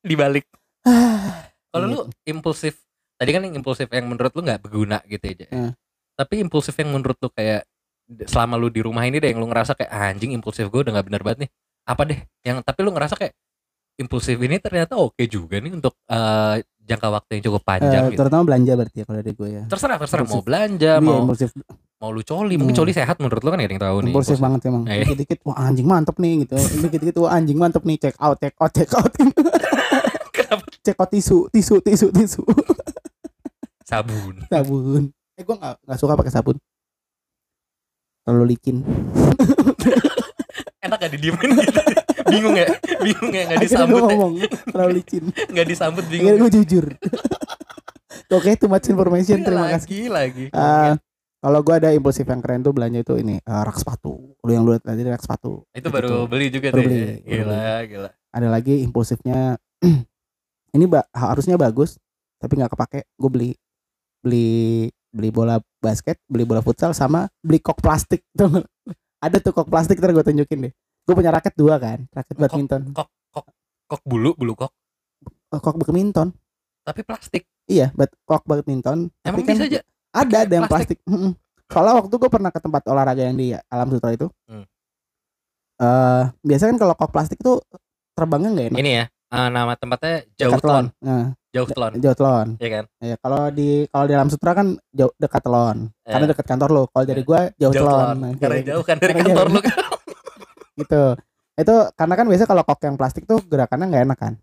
[0.00, 0.48] Dibalik.
[1.68, 2.85] Kalau lu impulsif
[3.16, 5.46] tadi kan yang impulsif yang menurut lu nggak berguna gitu aja.
[5.48, 5.72] Hmm.
[6.14, 7.68] tapi impulsif yang menurut lu kayak
[8.24, 10.92] selama lu di rumah ini deh yang lu ngerasa kayak "Ah, anjing impulsif gue udah
[10.92, 11.50] nggak bener banget nih.
[11.84, 12.18] Apa deh?
[12.40, 13.34] Yang tapi lu ngerasa kayak
[13.96, 18.18] impulsif ini ternyata oke juga nih untuk eh, jangka waktu yang cukup panjang gitu.
[18.18, 19.62] terutama belanja berarti ya kalau dari gue ya.
[19.66, 20.22] Terserah terserah.
[20.22, 20.46] Mau impulsif.
[20.46, 21.50] belanja Iya, mau impulsif.
[21.96, 22.54] mau lu coli.
[22.54, 22.80] Mungkin Hmm.
[22.80, 24.10] coli sehat menurut lu kan ya yang tahu nih.
[24.10, 24.82] Impulsif banget emang.
[24.86, 25.02] Eh.
[25.02, 26.54] dikit-dikit wah anjing mantep nih gitu.
[26.56, 29.10] Dikit-dikit wah anjing mantep nih check out check out check out
[30.36, 30.64] Kenapa?
[30.84, 32.42] check out tisu tisu tisu tisu.
[33.90, 34.34] Sabun.
[34.46, 35.02] Sabun.
[35.34, 36.56] Eh gue nggak nggak suka pakai sabun.
[38.22, 38.82] Terlalu licin.
[40.82, 41.80] Enak gak didiemin gitu?
[42.26, 42.66] Bingung ya?
[42.98, 44.06] Bingung ya akhirnya gue disambut ya?
[44.10, 44.32] ngomong
[44.66, 45.24] terlalu licin.
[45.46, 46.86] Nggak disambut akhirnya bingung gue jujur.
[48.28, 50.10] Oke too much information terima kasih.
[50.10, 50.46] lagi.
[50.46, 50.92] Lagi Eh,
[51.38, 54.34] kalau gue ada impulsif yang keren tuh belanja itu ini eh, rak sepatu.
[54.36, 55.62] Lu yang lu lihat tadi rak sepatu.
[55.70, 57.14] Itu baru beli juga Baru tuh beli, ya.
[57.22, 58.10] gila gila.
[58.32, 59.54] Ada lagi impulsifnya
[60.76, 61.96] ini ba- harusnya bagus
[62.36, 63.00] tapi nggak kepake.
[63.16, 63.50] Gue beli
[64.20, 64.48] beli
[65.08, 68.60] beli bola basket beli bola futsal sama beli kok plastik tuh
[69.16, 70.72] ada tuh kok plastik ntar gue tunjukin deh.
[71.02, 72.92] Gue punya raket dua kan raket badminton.
[72.92, 73.46] kok kok
[73.86, 74.70] kok bulu bulu kok?
[75.48, 76.34] Oh, kok badminton.
[76.82, 77.42] Tapi plastik.
[77.66, 79.80] Iya bad, kok badminton emang tapi kan bisa aja?
[80.12, 81.02] ada ada yang plastik?
[81.02, 81.34] plastik.
[81.66, 84.62] Soalnya waktu gue pernah ke tempat olahraga yang di alam sutra itu Hmm.
[85.76, 87.58] eh biasanya kan kalau kok plastik itu
[88.12, 88.78] terbangnya nggak enak.
[88.80, 93.16] Ini ya eh, nama tempatnya jauh telon Nah, jauh telon jauh telon ya kan Ya,
[93.18, 95.76] kalau di kalau di alam sutra kan jauh dekat telon.
[96.02, 96.30] Karena Eh.
[96.30, 96.82] dekat kantor lo.
[96.88, 97.96] Kalau dari gua jauh, jauh telon.
[97.96, 99.76] telon Nah, karena kayak jauh kan dari Karena kantor lu kan
[100.80, 101.04] gitu.
[101.56, 104.34] Itu karena kan biasa kalau kok yang plastik tuh gerakannya nggak enak kan.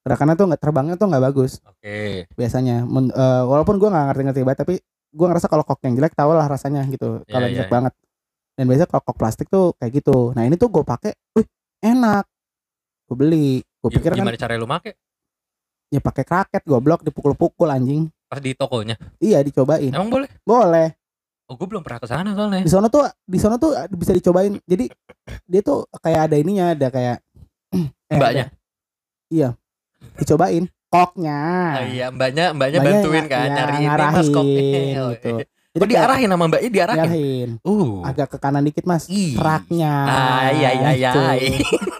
[0.00, 1.98] Gerakannya tuh nggak terbangnya tuh nggak bagus oke
[2.34, 2.84] biasanya.
[2.84, 4.74] Men- eh, walaupun gua nggak ngerti-ngerti banget tapi
[5.10, 7.20] gua ngerasa kalau kok yang jelek tau lah rasanya gitu.
[7.24, 7.74] Iya, Kalau iya, jelek iya.
[7.74, 7.92] banget.
[8.54, 10.36] Dan biasa kalau kok plastik tuh kayak gitu.
[10.36, 11.48] Nah, ini tuh gue pakai, wih,
[11.80, 12.28] enak.
[13.08, 13.50] Gue beli.
[13.80, 14.92] Gue pikir kan gimana cara lu make?
[15.88, 18.06] Ya pakai raket goblok dipukul-pukul anjing.
[18.22, 19.90] pas di tokonya Iya, dicobain.
[19.90, 20.30] emang boleh?
[20.40, 20.94] Boleh.
[21.44, 22.62] oh gue belum pernah ke sana soalnya.
[22.62, 24.54] Di sana tuh di sana tuh bisa dicobain.
[24.62, 24.86] Jadi
[25.44, 27.18] dia tuh kayak ada ininya ada kayak
[27.74, 28.46] eh, mbaknya?
[28.46, 28.54] Ada-
[29.28, 29.48] iya.
[30.14, 30.70] Dicobain.
[30.86, 31.40] Koknya.
[31.72, 34.38] Oh iya mbaknya mbaknya Mbaknya bantuin nga- kan ya, nyari ini ngarahin mas gitu.
[34.38, 35.12] oh,
[35.70, 36.70] Jadi kayak diarahin sama mbaknya?
[36.70, 36.98] Diarahin?
[37.00, 37.50] Diarahin.
[37.62, 37.90] uh.
[38.04, 39.06] Agak ke kanan dikit mas.
[39.06, 39.34] Ih.
[39.34, 41.10] raknya ah iya iya iya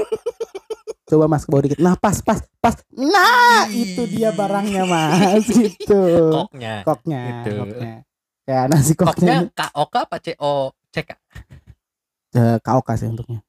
[1.10, 1.78] coba mas ke bawah dikit.
[1.78, 2.74] Nah pas pas pas.
[2.92, 5.44] Nah itu dia barangnya mas.
[5.50, 6.02] Gitu.
[6.30, 6.86] Koknya.
[6.86, 7.50] Koknya Gitu.
[7.58, 7.94] koknya.
[8.46, 11.10] Kayak nasi koknya koknya KOK apa COCK
[12.30, 13.42] Eh, KOK sih untuknya.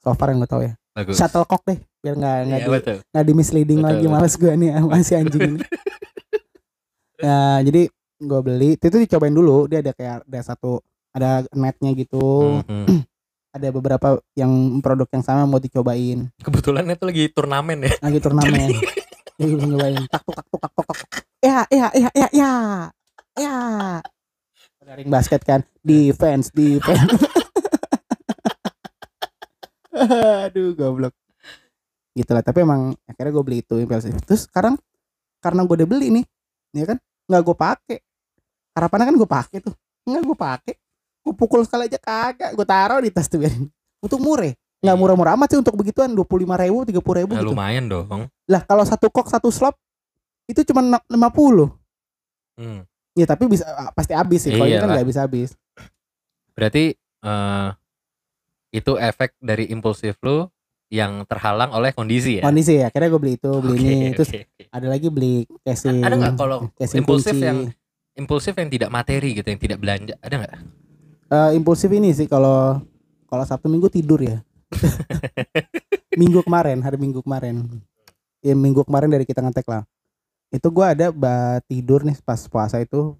[0.00, 0.72] So far yang gue tau ya.
[0.92, 1.16] Bagus.
[1.16, 4.70] Shuttlecock deh biar nggak nggak iya di, nggak di misleading Betul, lagi males gue nih
[4.74, 5.60] sama si anjing ini.
[7.22, 7.82] Nah jadi
[8.18, 8.70] gue beli.
[8.74, 9.68] Itu dicobain dulu.
[9.68, 10.80] Dia ada kayak ada satu
[11.12, 12.60] ada netnya gitu.
[12.66, 13.04] Mhm.
[13.52, 16.32] ada beberapa yang produk yang sama mau dicobain.
[16.40, 17.92] Kebetulan itu lagi turnamen ya.
[18.00, 18.72] Lagi turnamen.
[19.36, 20.00] Gue nyobain.
[20.08, 21.08] Tak tuk tak tuk tak tuk tak tuk.
[21.44, 22.52] ya ya ya ya ya.
[23.36, 23.56] Ya.
[24.80, 25.60] Ada ring basket kan?
[25.84, 27.20] Defense defense.
[30.48, 31.12] Aduh goblok.
[32.16, 34.80] Gitu lah tapi emang akhirnya gue beli itu impulsif terus sekarang
[35.44, 36.24] karena gue udah beli nih
[36.72, 36.98] ya kan?
[37.28, 37.98] Nggak gue pakai.
[38.72, 39.76] Harapannya kan gue pakai tuh.
[40.08, 40.74] Nggak gue pakai
[41.22, 43.70] gue pukul sekali aja kagak gue taruh di tas tuh biarin
[44.02, 44.50] untuk murah.
[44.82, 47.54] Nggak murah-murah amat sih untuk begituan dua puluh lima ribu tiga puluh ribu Nah, gitu.
[47.54, 48.26] lumayan dong.
[48.50, 49.78] Lah kalau satu kok satu slop
[50.50, 51.70] itu cuma lima puluh.
[52.58, 52.82] Hmm.
[53.14, 54.52] ya tapi bisa pasti habis sih.
[54.52, 55.54] Kalau ini kan nggak bisa habis
[56.52, 57.68] berarti eh
[58.72, 60.48] itu efek dari impulsif lu
[60.92, 62.42] yang terhalang oleh kondisi ya?
[62.44, 64.06] Kondisi ya akhirnya gue beli itu beli Oke, ini.
[64.12, 64.64] terus oke.
[64.68, 67.46] ada lagi beli casing ada nggak kalau impulsif kunci.
[67.46, 67.68] yang-
[68.12, 70.52] impulsif yang tidak materi gitu yang tidak belanja ada nggak
[71.32, 72.76] Eh, impulsif ini sih kalau
[73.24, 74.44] kalau sabtu minggu tidur ya.
[76.20, 77.64] Minggu kemarin hari minggu kemarin.
[78.44, 79.88] Ya minggu kemarin dari kita ngetek lah.
[80.52, 83.16] Itu gua ada ba tidur nih pas puasa itu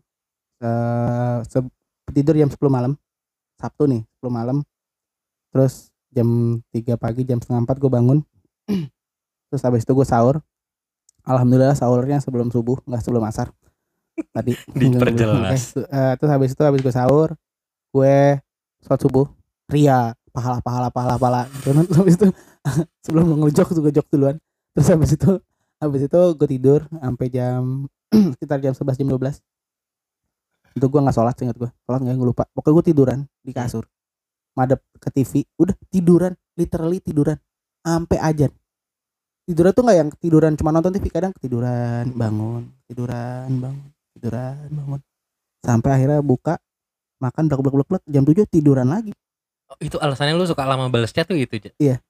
[0.60, 1.72] eh se-
[2.12, 2.92] tidur jam 10 malam.
[3.56, 4.60] Sabtu nih 10 malam.
[5.48, 8.18] Terus jam 3 pagi jam setengah 4 gue bangun.
[9.48, 10.44] Terus habis itu gue sahur.
[11.24, 13.48] Alhamdulillah sahurnya sebelum subuh nggak sebelum asar.
[14.36, 14.52] Tadi.
[14.76, 15.80] Diperjelas.
[15.80, 17.32] Eh, terus habis itu habis gue sahur
[17.92, 18.40] gue
[18.82, 19.26] sholat subuh
[19.68, 21.42] ria pahala pahala pahala pahala.
[21.60, 22.26] Terus habis itu
[23.04, 24.36] sebelum ngejok tuh jok duluan.
[24.72, 25.30] Terus habis itu
[25.78, 27.86] habis itu gue tidur sampai jam
[28.36, 29.42] sekitar jam 11 jam 12
[30.72, 32.44] itu gue nggak sholat ingat gue sholat nggak gue lupa.
[32.56, 33.84] Pokoknya gue tiduran di kasur.
[34.56, 36.32] Madep ke TV udah tiduran.
[36.56, 37.36] Literally tiduran.
[37.84, 38.52] Sampai ajan
[39.42, 45.00] tiduran tuh nggak yang tiduran cuma nonton TV kadang ketiduran bangun tiduran bangun tiduran bangun.
[45.62, 46.58] Sampai akhirnya buka
[47.22, 49.14] makan blek blek blek blek jam 7 tiduran lagi.
[49.66, 52.02] Oh, itu alasannya lu suka lama balas chat tuh gitu Ja.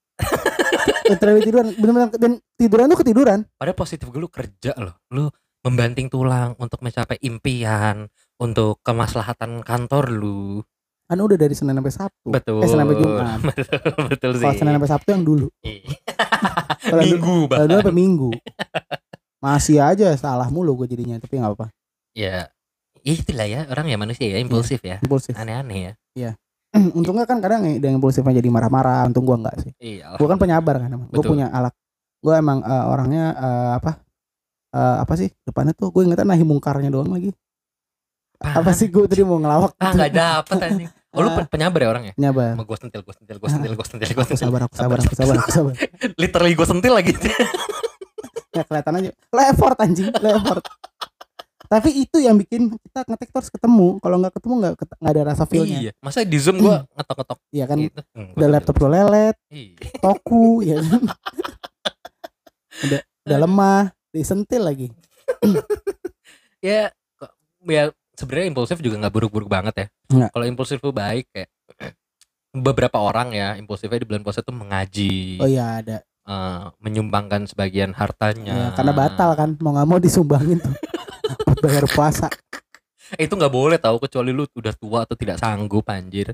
[1.04, 3.44] literally tiduran bener-bener dan tiduran tuh ketiduran.
[3.54, 4.96] Padahal positif gue lu kerja loh.
[5.08, 5.28] Lu
[5.62, 10.58] membanting tulang untuk mencapai impian untuk kemaslahatan kantor lu.
[11.04, 12.26] Kan udah dari Senin sampai Sabtu.
[12.26, 12.58] Betul.
[12.58, 13.38] eh Senin sampai Jumat.
[13.52, 14.42] Betul, betul sih.
[14.42, 15.46] kalau Senin sampai Sabtu yang dulu.
[15.60, 15.92] Iya.
[16.82, 18.30] Kalau dulu- Minggu kalau dulu sampai Minggu.
[19.38, 21.66] Masih aja salah mulu gue jadinya tapi nggak apa
[22.12, 22.50] Ya,
[23.02, 24.96] ya itulah ya orang ya manusia ya impulsif ya.
[24.98, 26.30] impulsif Aneh-aneh ya.
[26.72, 30.16] untungnya kan kadang yang impulsifnya jadi marah-marah untung gua enggak sih Iya.
[30.16, 31.34] gua kan penyabar kan emang gue Betul.
[31.34, 31.74] punya alat
[32.18, 33.92] gua emang eh, orangnya eh, apa
[34.72, 37.28] Eh, apa sih depannya tuh gue ingetnya nahi mungkarnya doang lagi
[38.40, 40.88] apa sih gue tadi mau ngelawak Ah nggak dapet anjing.
[41.12, 42.12] Oh lu pe- penyabar ya orangnya?
[42.16, 44.48] nyabar Sama gue sentil, gue sentil, gue sentil, gue sentil, gue sentil.
[44.48, 45.74] sabar aku sabar aku sabar aku sabar
[46.16, 47.12] Literally gue sentil lagi.
[48.50, 50.64] ya kelihatan aja leffort anjing leffort
[51.72, 55.22] tapi itu yang bikin kita ngetek terus ketemu kalau nggak ketemu nggak ket- nggak ada
[55.24, 55.92] rasa feelnya iya.
[56.04, 56.68] Masa di zoom gue
[57.00, 58.00] ngetok-ngetok iya kan gitu.
[58.12, 59.76] Hmm, gua udah laptop lo lelet Iya.
[60.04, 61.02] toku ya kan
[62.84, 63.80] udah udah lemah
[64.12, 64.92] disentil lagi
[66.60, 69.86] ya kok- ya sebenarnya impulsif juga nggak buruk-buruk banget ya.
[70.28, 71.48] Kalau impulsif tuh baik kayak
[72.52, 77.96] beberapa orang ya impulsifnya di bulan puasa tuh mengaji, oh iya ada eh, menyumbangkan sebagian
[77.96, 78.52] hartanya.
[78.52, 80.76] Ya, karena batal kan mau nggak mau disumbangin tuh
[81.62, 82.28] bayar puasa
[83.20, 86.32] Eh, itu nggak boleh tahu kecuali lu udah tua atau tidak sanggup anjir.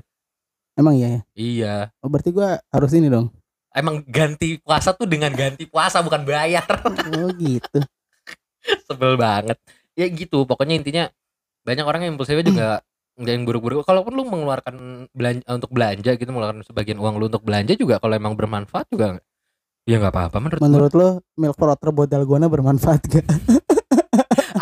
[0.79, 1.75] emang iya ya Iya.
[1.99, 3.27] oh, berarti gua harus ini dong
[3.69, 6.65] Emang ganti puasa tuh dengan ganti puasa bukan bayar.
[7.21, 7.79] oh gitu
[8.89, 9.61] Sebel banget.
[9.93, 11.05] Ya gitu, pokoknya intinya
[11.61, 12.67] banyak orang yang impulsifnya juga
[13.19, 13.85] nggak yang buruk-buruk.
[13.85, 18.17] Kalaupun lu mengeluarkan belanja untuk belanja gitu, mengeluarkan sebagian uang lu untuk belanja juga kalau
[18.17, 19.21] emang bermanfaat juga
[19.89, 20.67] ya nggak apa-apa menurut, gua.
[20.69, 23.25] menurut lo milk water buat dalgona bermanfaat gak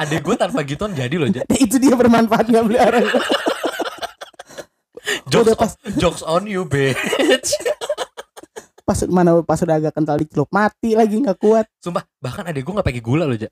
[0.08, 1.44] Adek gue tanpa gituan jadi loh, Ja.
[1.58, 3.04] itu dia bermanfaat gak beli orang
[5.28, 7.56] Jokes, pas jokes on you, bitch.
[8.82, 12.74] pas mana pas udah agak kental dicelup mati lagi nggak kuat Sumpah, bahkan adek gue
[12.74, 13.52] nggak pakai gula loh, Ja.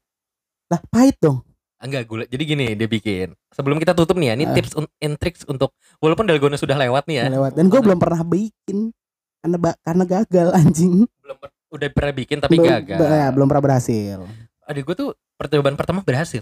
[0.66, 1.44] lah pahit dong
[1.76, 2.24] Enggak gula.
[2.24, 3.36] Jadi gini dia bikin.
[3.52, 4.56] Sebelum kita tutup nih ya, ini Ah.
[4.56, 7.24] tips and tricks untuk walaupun dalgona sudah lewat nih ya.
[7.30, 8.96] lewat dan gue belum pernah bikin
[9.38, 11.38] karena ba- karena gagal anjing belum
[11.70, 12.98] udah pernah bikin tapi belum, gagal.
[12.98, 14.18] ya, belum pernah berhasil
[14.66, 16.42] Adik gue tuh percobaan pertama berhasil.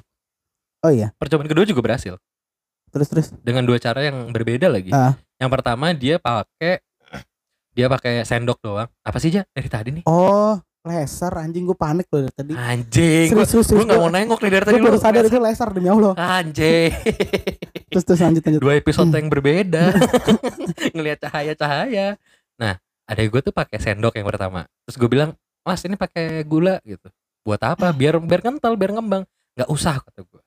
[0.82, 2.16] oh iya Percobaan kedua juga berhasil
[2.90, 4.94] terus terus dengan dua cara yang berbeda lagi.
[4.94, 5.18] Ah.
[5.42, 6.78] Yang pertama dia pakai
[7.74, 8.86] dia pakai sendok doang.
[9.02, 9.42] Apa sih Ja?
[9.50, 10.04] Dari tadi nih.
[10.06, 14.36] oh laser anjing gue panik loh dari tadi Anjing, serius serius gue nggak mau nengok
[14.44, 16.92] nih dari tadi gue baru sadar itu laser demi allah Anjing.
[17.90, 19.18] terus terus lanjut lanjut Dua episode Hmm.
[19.18, 19.84] yang berbeda.
[20.94, 22.20] Ngelihat cahaya-cahaya.
[22.60, 22.76] Nah,
[23.08, 24.68] adek gue tuh pakai sendok yang pertama.
[24.84, 25.32] Terus gue bilang,
[25.64, 27.08] "Mas, ini pakai gula gitu."
[27.44, 27.92] Buat apa?
[27.92, 29.24] Biar biar kental, biar ngembang.
[29.60, 30.42] Nggak usah kata gue.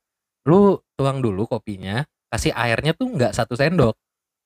[0.48, 3.94] Lu tuang dulu kopinya, kasih airnya tuh nggak satu sendok.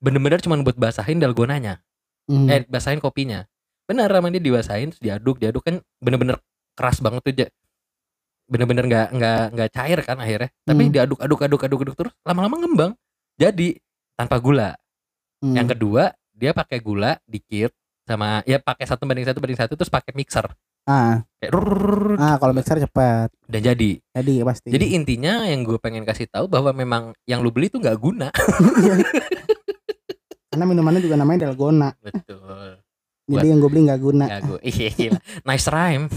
[0.03, 1.79] Bener-bener cuma buat basahin dalgonanya.
[2.27, 2.49] Hmm.
[2.49, 3.45] Eh, basahin kopinya.
[3.87, 6.39] Bener sama dia dibasahin, terus diaduk, diaduk kan bener-bener
[6.79, 7.51] keras banget tuh.
[8.51, 10.51] Bener-bener nggak nggak nggak cair kan akhirnya.
[10.67, 10.93] Tapi Hmm.
[10.93, 12.93] diaduk, aduk, aduk, aduk, aduk terus lama-lama ngembang.
[13.39, 13.79] Jadi
[14.19, 14.75] tanpa gula.
[15.41, 15.55] Hmm.
[15.55, 17.71] Yang kedua, dia pakai gula dikit
[18.09, 20.49] sama ya pakai satu banding satu banding satu terus pakai mixer.
[20.89, 21.21] Ah
[22.21, 23.97] ah kalau mixer cepat dan jadi.
[24.13, 27.81] jadi pasti Jadi intinya yang gue pengen kasih tahu bahwa memang yang lu beli tuh
[27.81, 28.29] nggak guna.
[30.51, 32.83] karena minumannya juga namanya dalgona Betul.
[33.31, 34.41] jadi yang gue beli nggak guna Gak.
[34.67, 35.19] Iya.
[35.47, 36.11] Nice rhyme.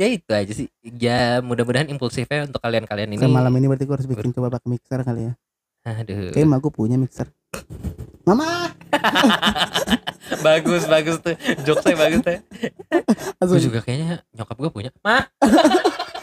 [0.00, 0.68] ya itu aja sih.
[0.84, 3.24] Ya mudah-mudahan impulsifnya untuk kalian-kalian ini.
[3.28, 5.32] malam ini berarti gue harus bikin coba pakai mixer kali ya
[5.88, 6.36] Aduh.
[6.36, 7.32] kayak gue punya mixer
[8.28, 8.76] mama
[10.40, 11.34] bagus bagus tuh.
[11.62, 12.38] Jokesnya bagus tuh.
[13.48, 14.90] Gue juga kayaknya nyokap gue punya.
[15.00, 15.24] Ma,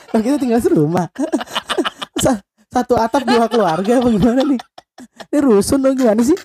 [0.09, 1.07] Lah, kita tinggal serumah
[2.24, 4.59] Sa- satu atap dua keluarga apa gimana nih
[5.30, 6.36] ini rusun dong gimana sih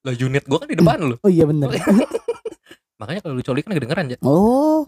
[0.00, 1.14] lo unit gue kan di depan lu.
[1.16, 1.70] oh iya bener
[2.96, 4.18] Makanya kalau lu coli kan kedengeran ya.
[4.20, 4.82] oh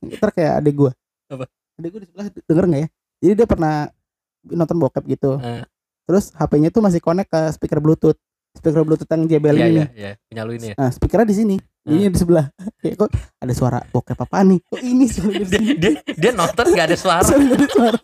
[0.00, 0.90] ntar kayak adek gue
[1.28, 1.46] Apa?
[1.74, 2.88] adek gue di sebelah denger nggak ya
[3.20, 3.74] jadi dia pernah
[4.44, 5.62] nonton bokep gitu Eh.
[6.04, 8.18] terus HP-nya tuh masih connect ke speaker bluetooth
[8.54, 10.10] speaker bluetooth yang JBL Iya ini iya iya.
[10.24, 10.76] Punya lu ini ya.
[10.76, 12.46] nah speakernya di sini jadinya di sebelah
[12.78, 16.32] kayak kok ada suara bokep apa nih kok ini suara di Dia, sini dia, dia
[16.32, 17.20] nonton gak ada suara.
[17.20, 17.98] suara nggak ada suara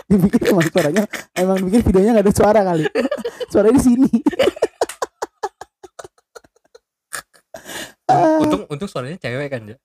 [0.00, 2.84] dia pikir emang suaranya emang pikir videonya nggak ada suara kali
[3.46, 4.10] suara di sini
[8.38, 9.76] Untung untung suaranya cewek kan ya.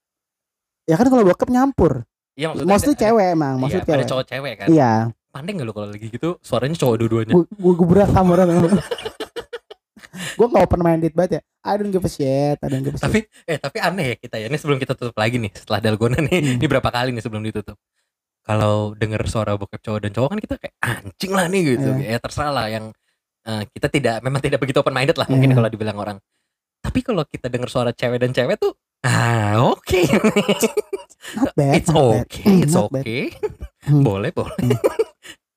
[0.85, 2.71] ya kan kalau bokep nyampur Iya maksudnya.
[2.71, 4.67] mostly ada- cewek emang Iya, maksud ada cewek cowok cewek kan.
[4.67, 4.91] iya
[5.29, 7.33] Pandai gak lu kalau lagi gitu suaranya cowok dua-duanya.
[7.35, 8.47] gue gebrak kamuran
[10.13, 12.99] gue gak open minded banget ya I don't give a shit I don't give a
[12.99, 14.45] shit Tapi eh tapi aneh ya kita ya.
[14.51, 16.39] Ini sebelum kita tutup lagi nih setelah dalgona nih.
[16.43, 16.57] Hmm.
[16.59, 17.79] Ini berapa kali nih sebelum ditutup.
[18.43, 21.89] Kalau denger suara bokep cowok dan cowok kan kita kayak anjing lah nih gitu.
[22.03, 22.91] Ya terserah lah yang
[23.43, 25.57] eh, kita tidak memang tidak begitu open minded lah mungkin Iya.
[25.57, 26.17] kalau dibilang orang.
[26.83, 28.75] Tapi kalau kita denger suara cewek dan cewek tuh
[29.07, 29.99] ah oke.
[31.39, 32.27] not bad It's not bad.
[32.27, 33.03] okay, it's Not bad.
[33.07, 33.23] okay.
[33.87, 34.03] Hmm.
[34.03, 34.51] Boleh, boleh.
[34.59, 34.75] Hmm.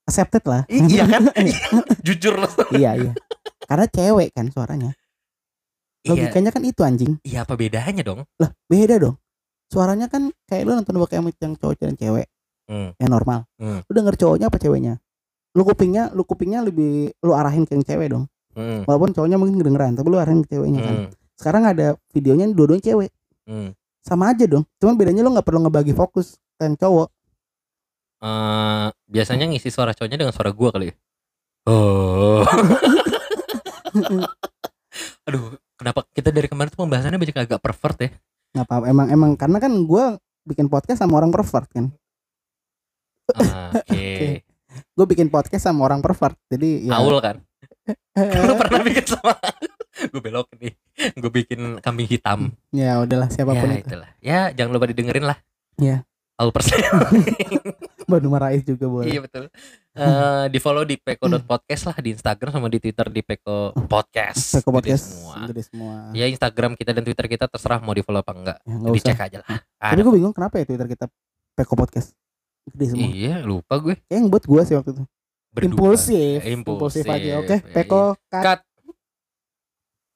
[0.07, 1.27] accepted lah iya kan?
[2.07, 2.47] Jujur loh.
[2.71, 3.11] iya iya
[3.67, 4.95] karena cewek kan suaranya
[6.01, 8.23] Iya, logikanya kan itu anjing iya apa bedanya dong?
[8.39, 9.19] lah beda dong
[9.67, 12.27] suaranya kan kayak lu nonton bokep yang cowok dan cewek
[12.67, 12.91] Hmm.
[12.99, 13.83] yang normal Hmm.
[13.83, 14.99] lu denger cowoknya apa ceweknya
[15.53, 18.83] lu kupingnya lu kupingnya lebih lu arahin ke yang cewek dong Hmm.
[18.85, 21.09] walaupun cowoknya mungkin kedengeran tapi lu arahin ke ceweknya kan Hmm.
[21.35, 23.11] sekarang ada videonya dua-duanya cewek
[23.45, 23.71] Hmm.
[24.01, 27.11] sama aja dong cuman bedanya lu nggak perlu ngebagi fokus ke yang cowok
[28.17, 30.95] Eh, biasanya ngisi suara cowoknya dengan suara gua kali ya.
[31.69, 32.41] Oh.
[35.29, 38.11] Aduh, kenapa kita dari kemarin tuh pembahasannya banyak agak pervert ya?
[38.57, 41.93] nggak apa emang emang karena kan gua bikin podcast sama orang pervert kan
[43.35, 44.47] Ah, Oke.
[44.95, 47.43] gue bikin podcast sama orang pervert jadi ya Aul kan?
[48.47, 49.35] Lu pernah bikin sama
[49.97, 50.73] gue belok nih.
[51.17, 52.53] Gue bikin kambing hitam.
[52.71, 54.09] ya udahlah siapa pun ya itu itulah.
[54.23, 55.39] Ya jangan lupa didengerin lah.
[55.81, 56.07] Iya.
[56.39, 56.79] Aul persen.
[58.07, 59.51] Banu Marais juga boleh iya betul.
[59.97, 64.55] Eh di follow di peko.podcast lah di Instagram sama di Twitter di peko podcast.
[64.55, 65.37] Peko Gede podcast semua.
[65.49, 68.59] gede semua Ya Instagram kita dan Twitter kita terserah mau di follow apa enggak.
[68.61, 69.57] ya, usah Dicek aja lah.
[69.79, 70.01] tapi Ada.
[70.03, 71.05] gue bingung kenapa ya Twitter kita
[71.55, 72.13] Peko podcast
[72.67, 73.97] gede semua Iya lupa gue.
[73.99, 75.05] kayak yang buat gue sih waktu itu
[75.49, 75.69] Berdua.
[75.73, 77.05] impulsif Impulsif.
[77.07, 78.61] aja oke Ya, Peko cut Cut.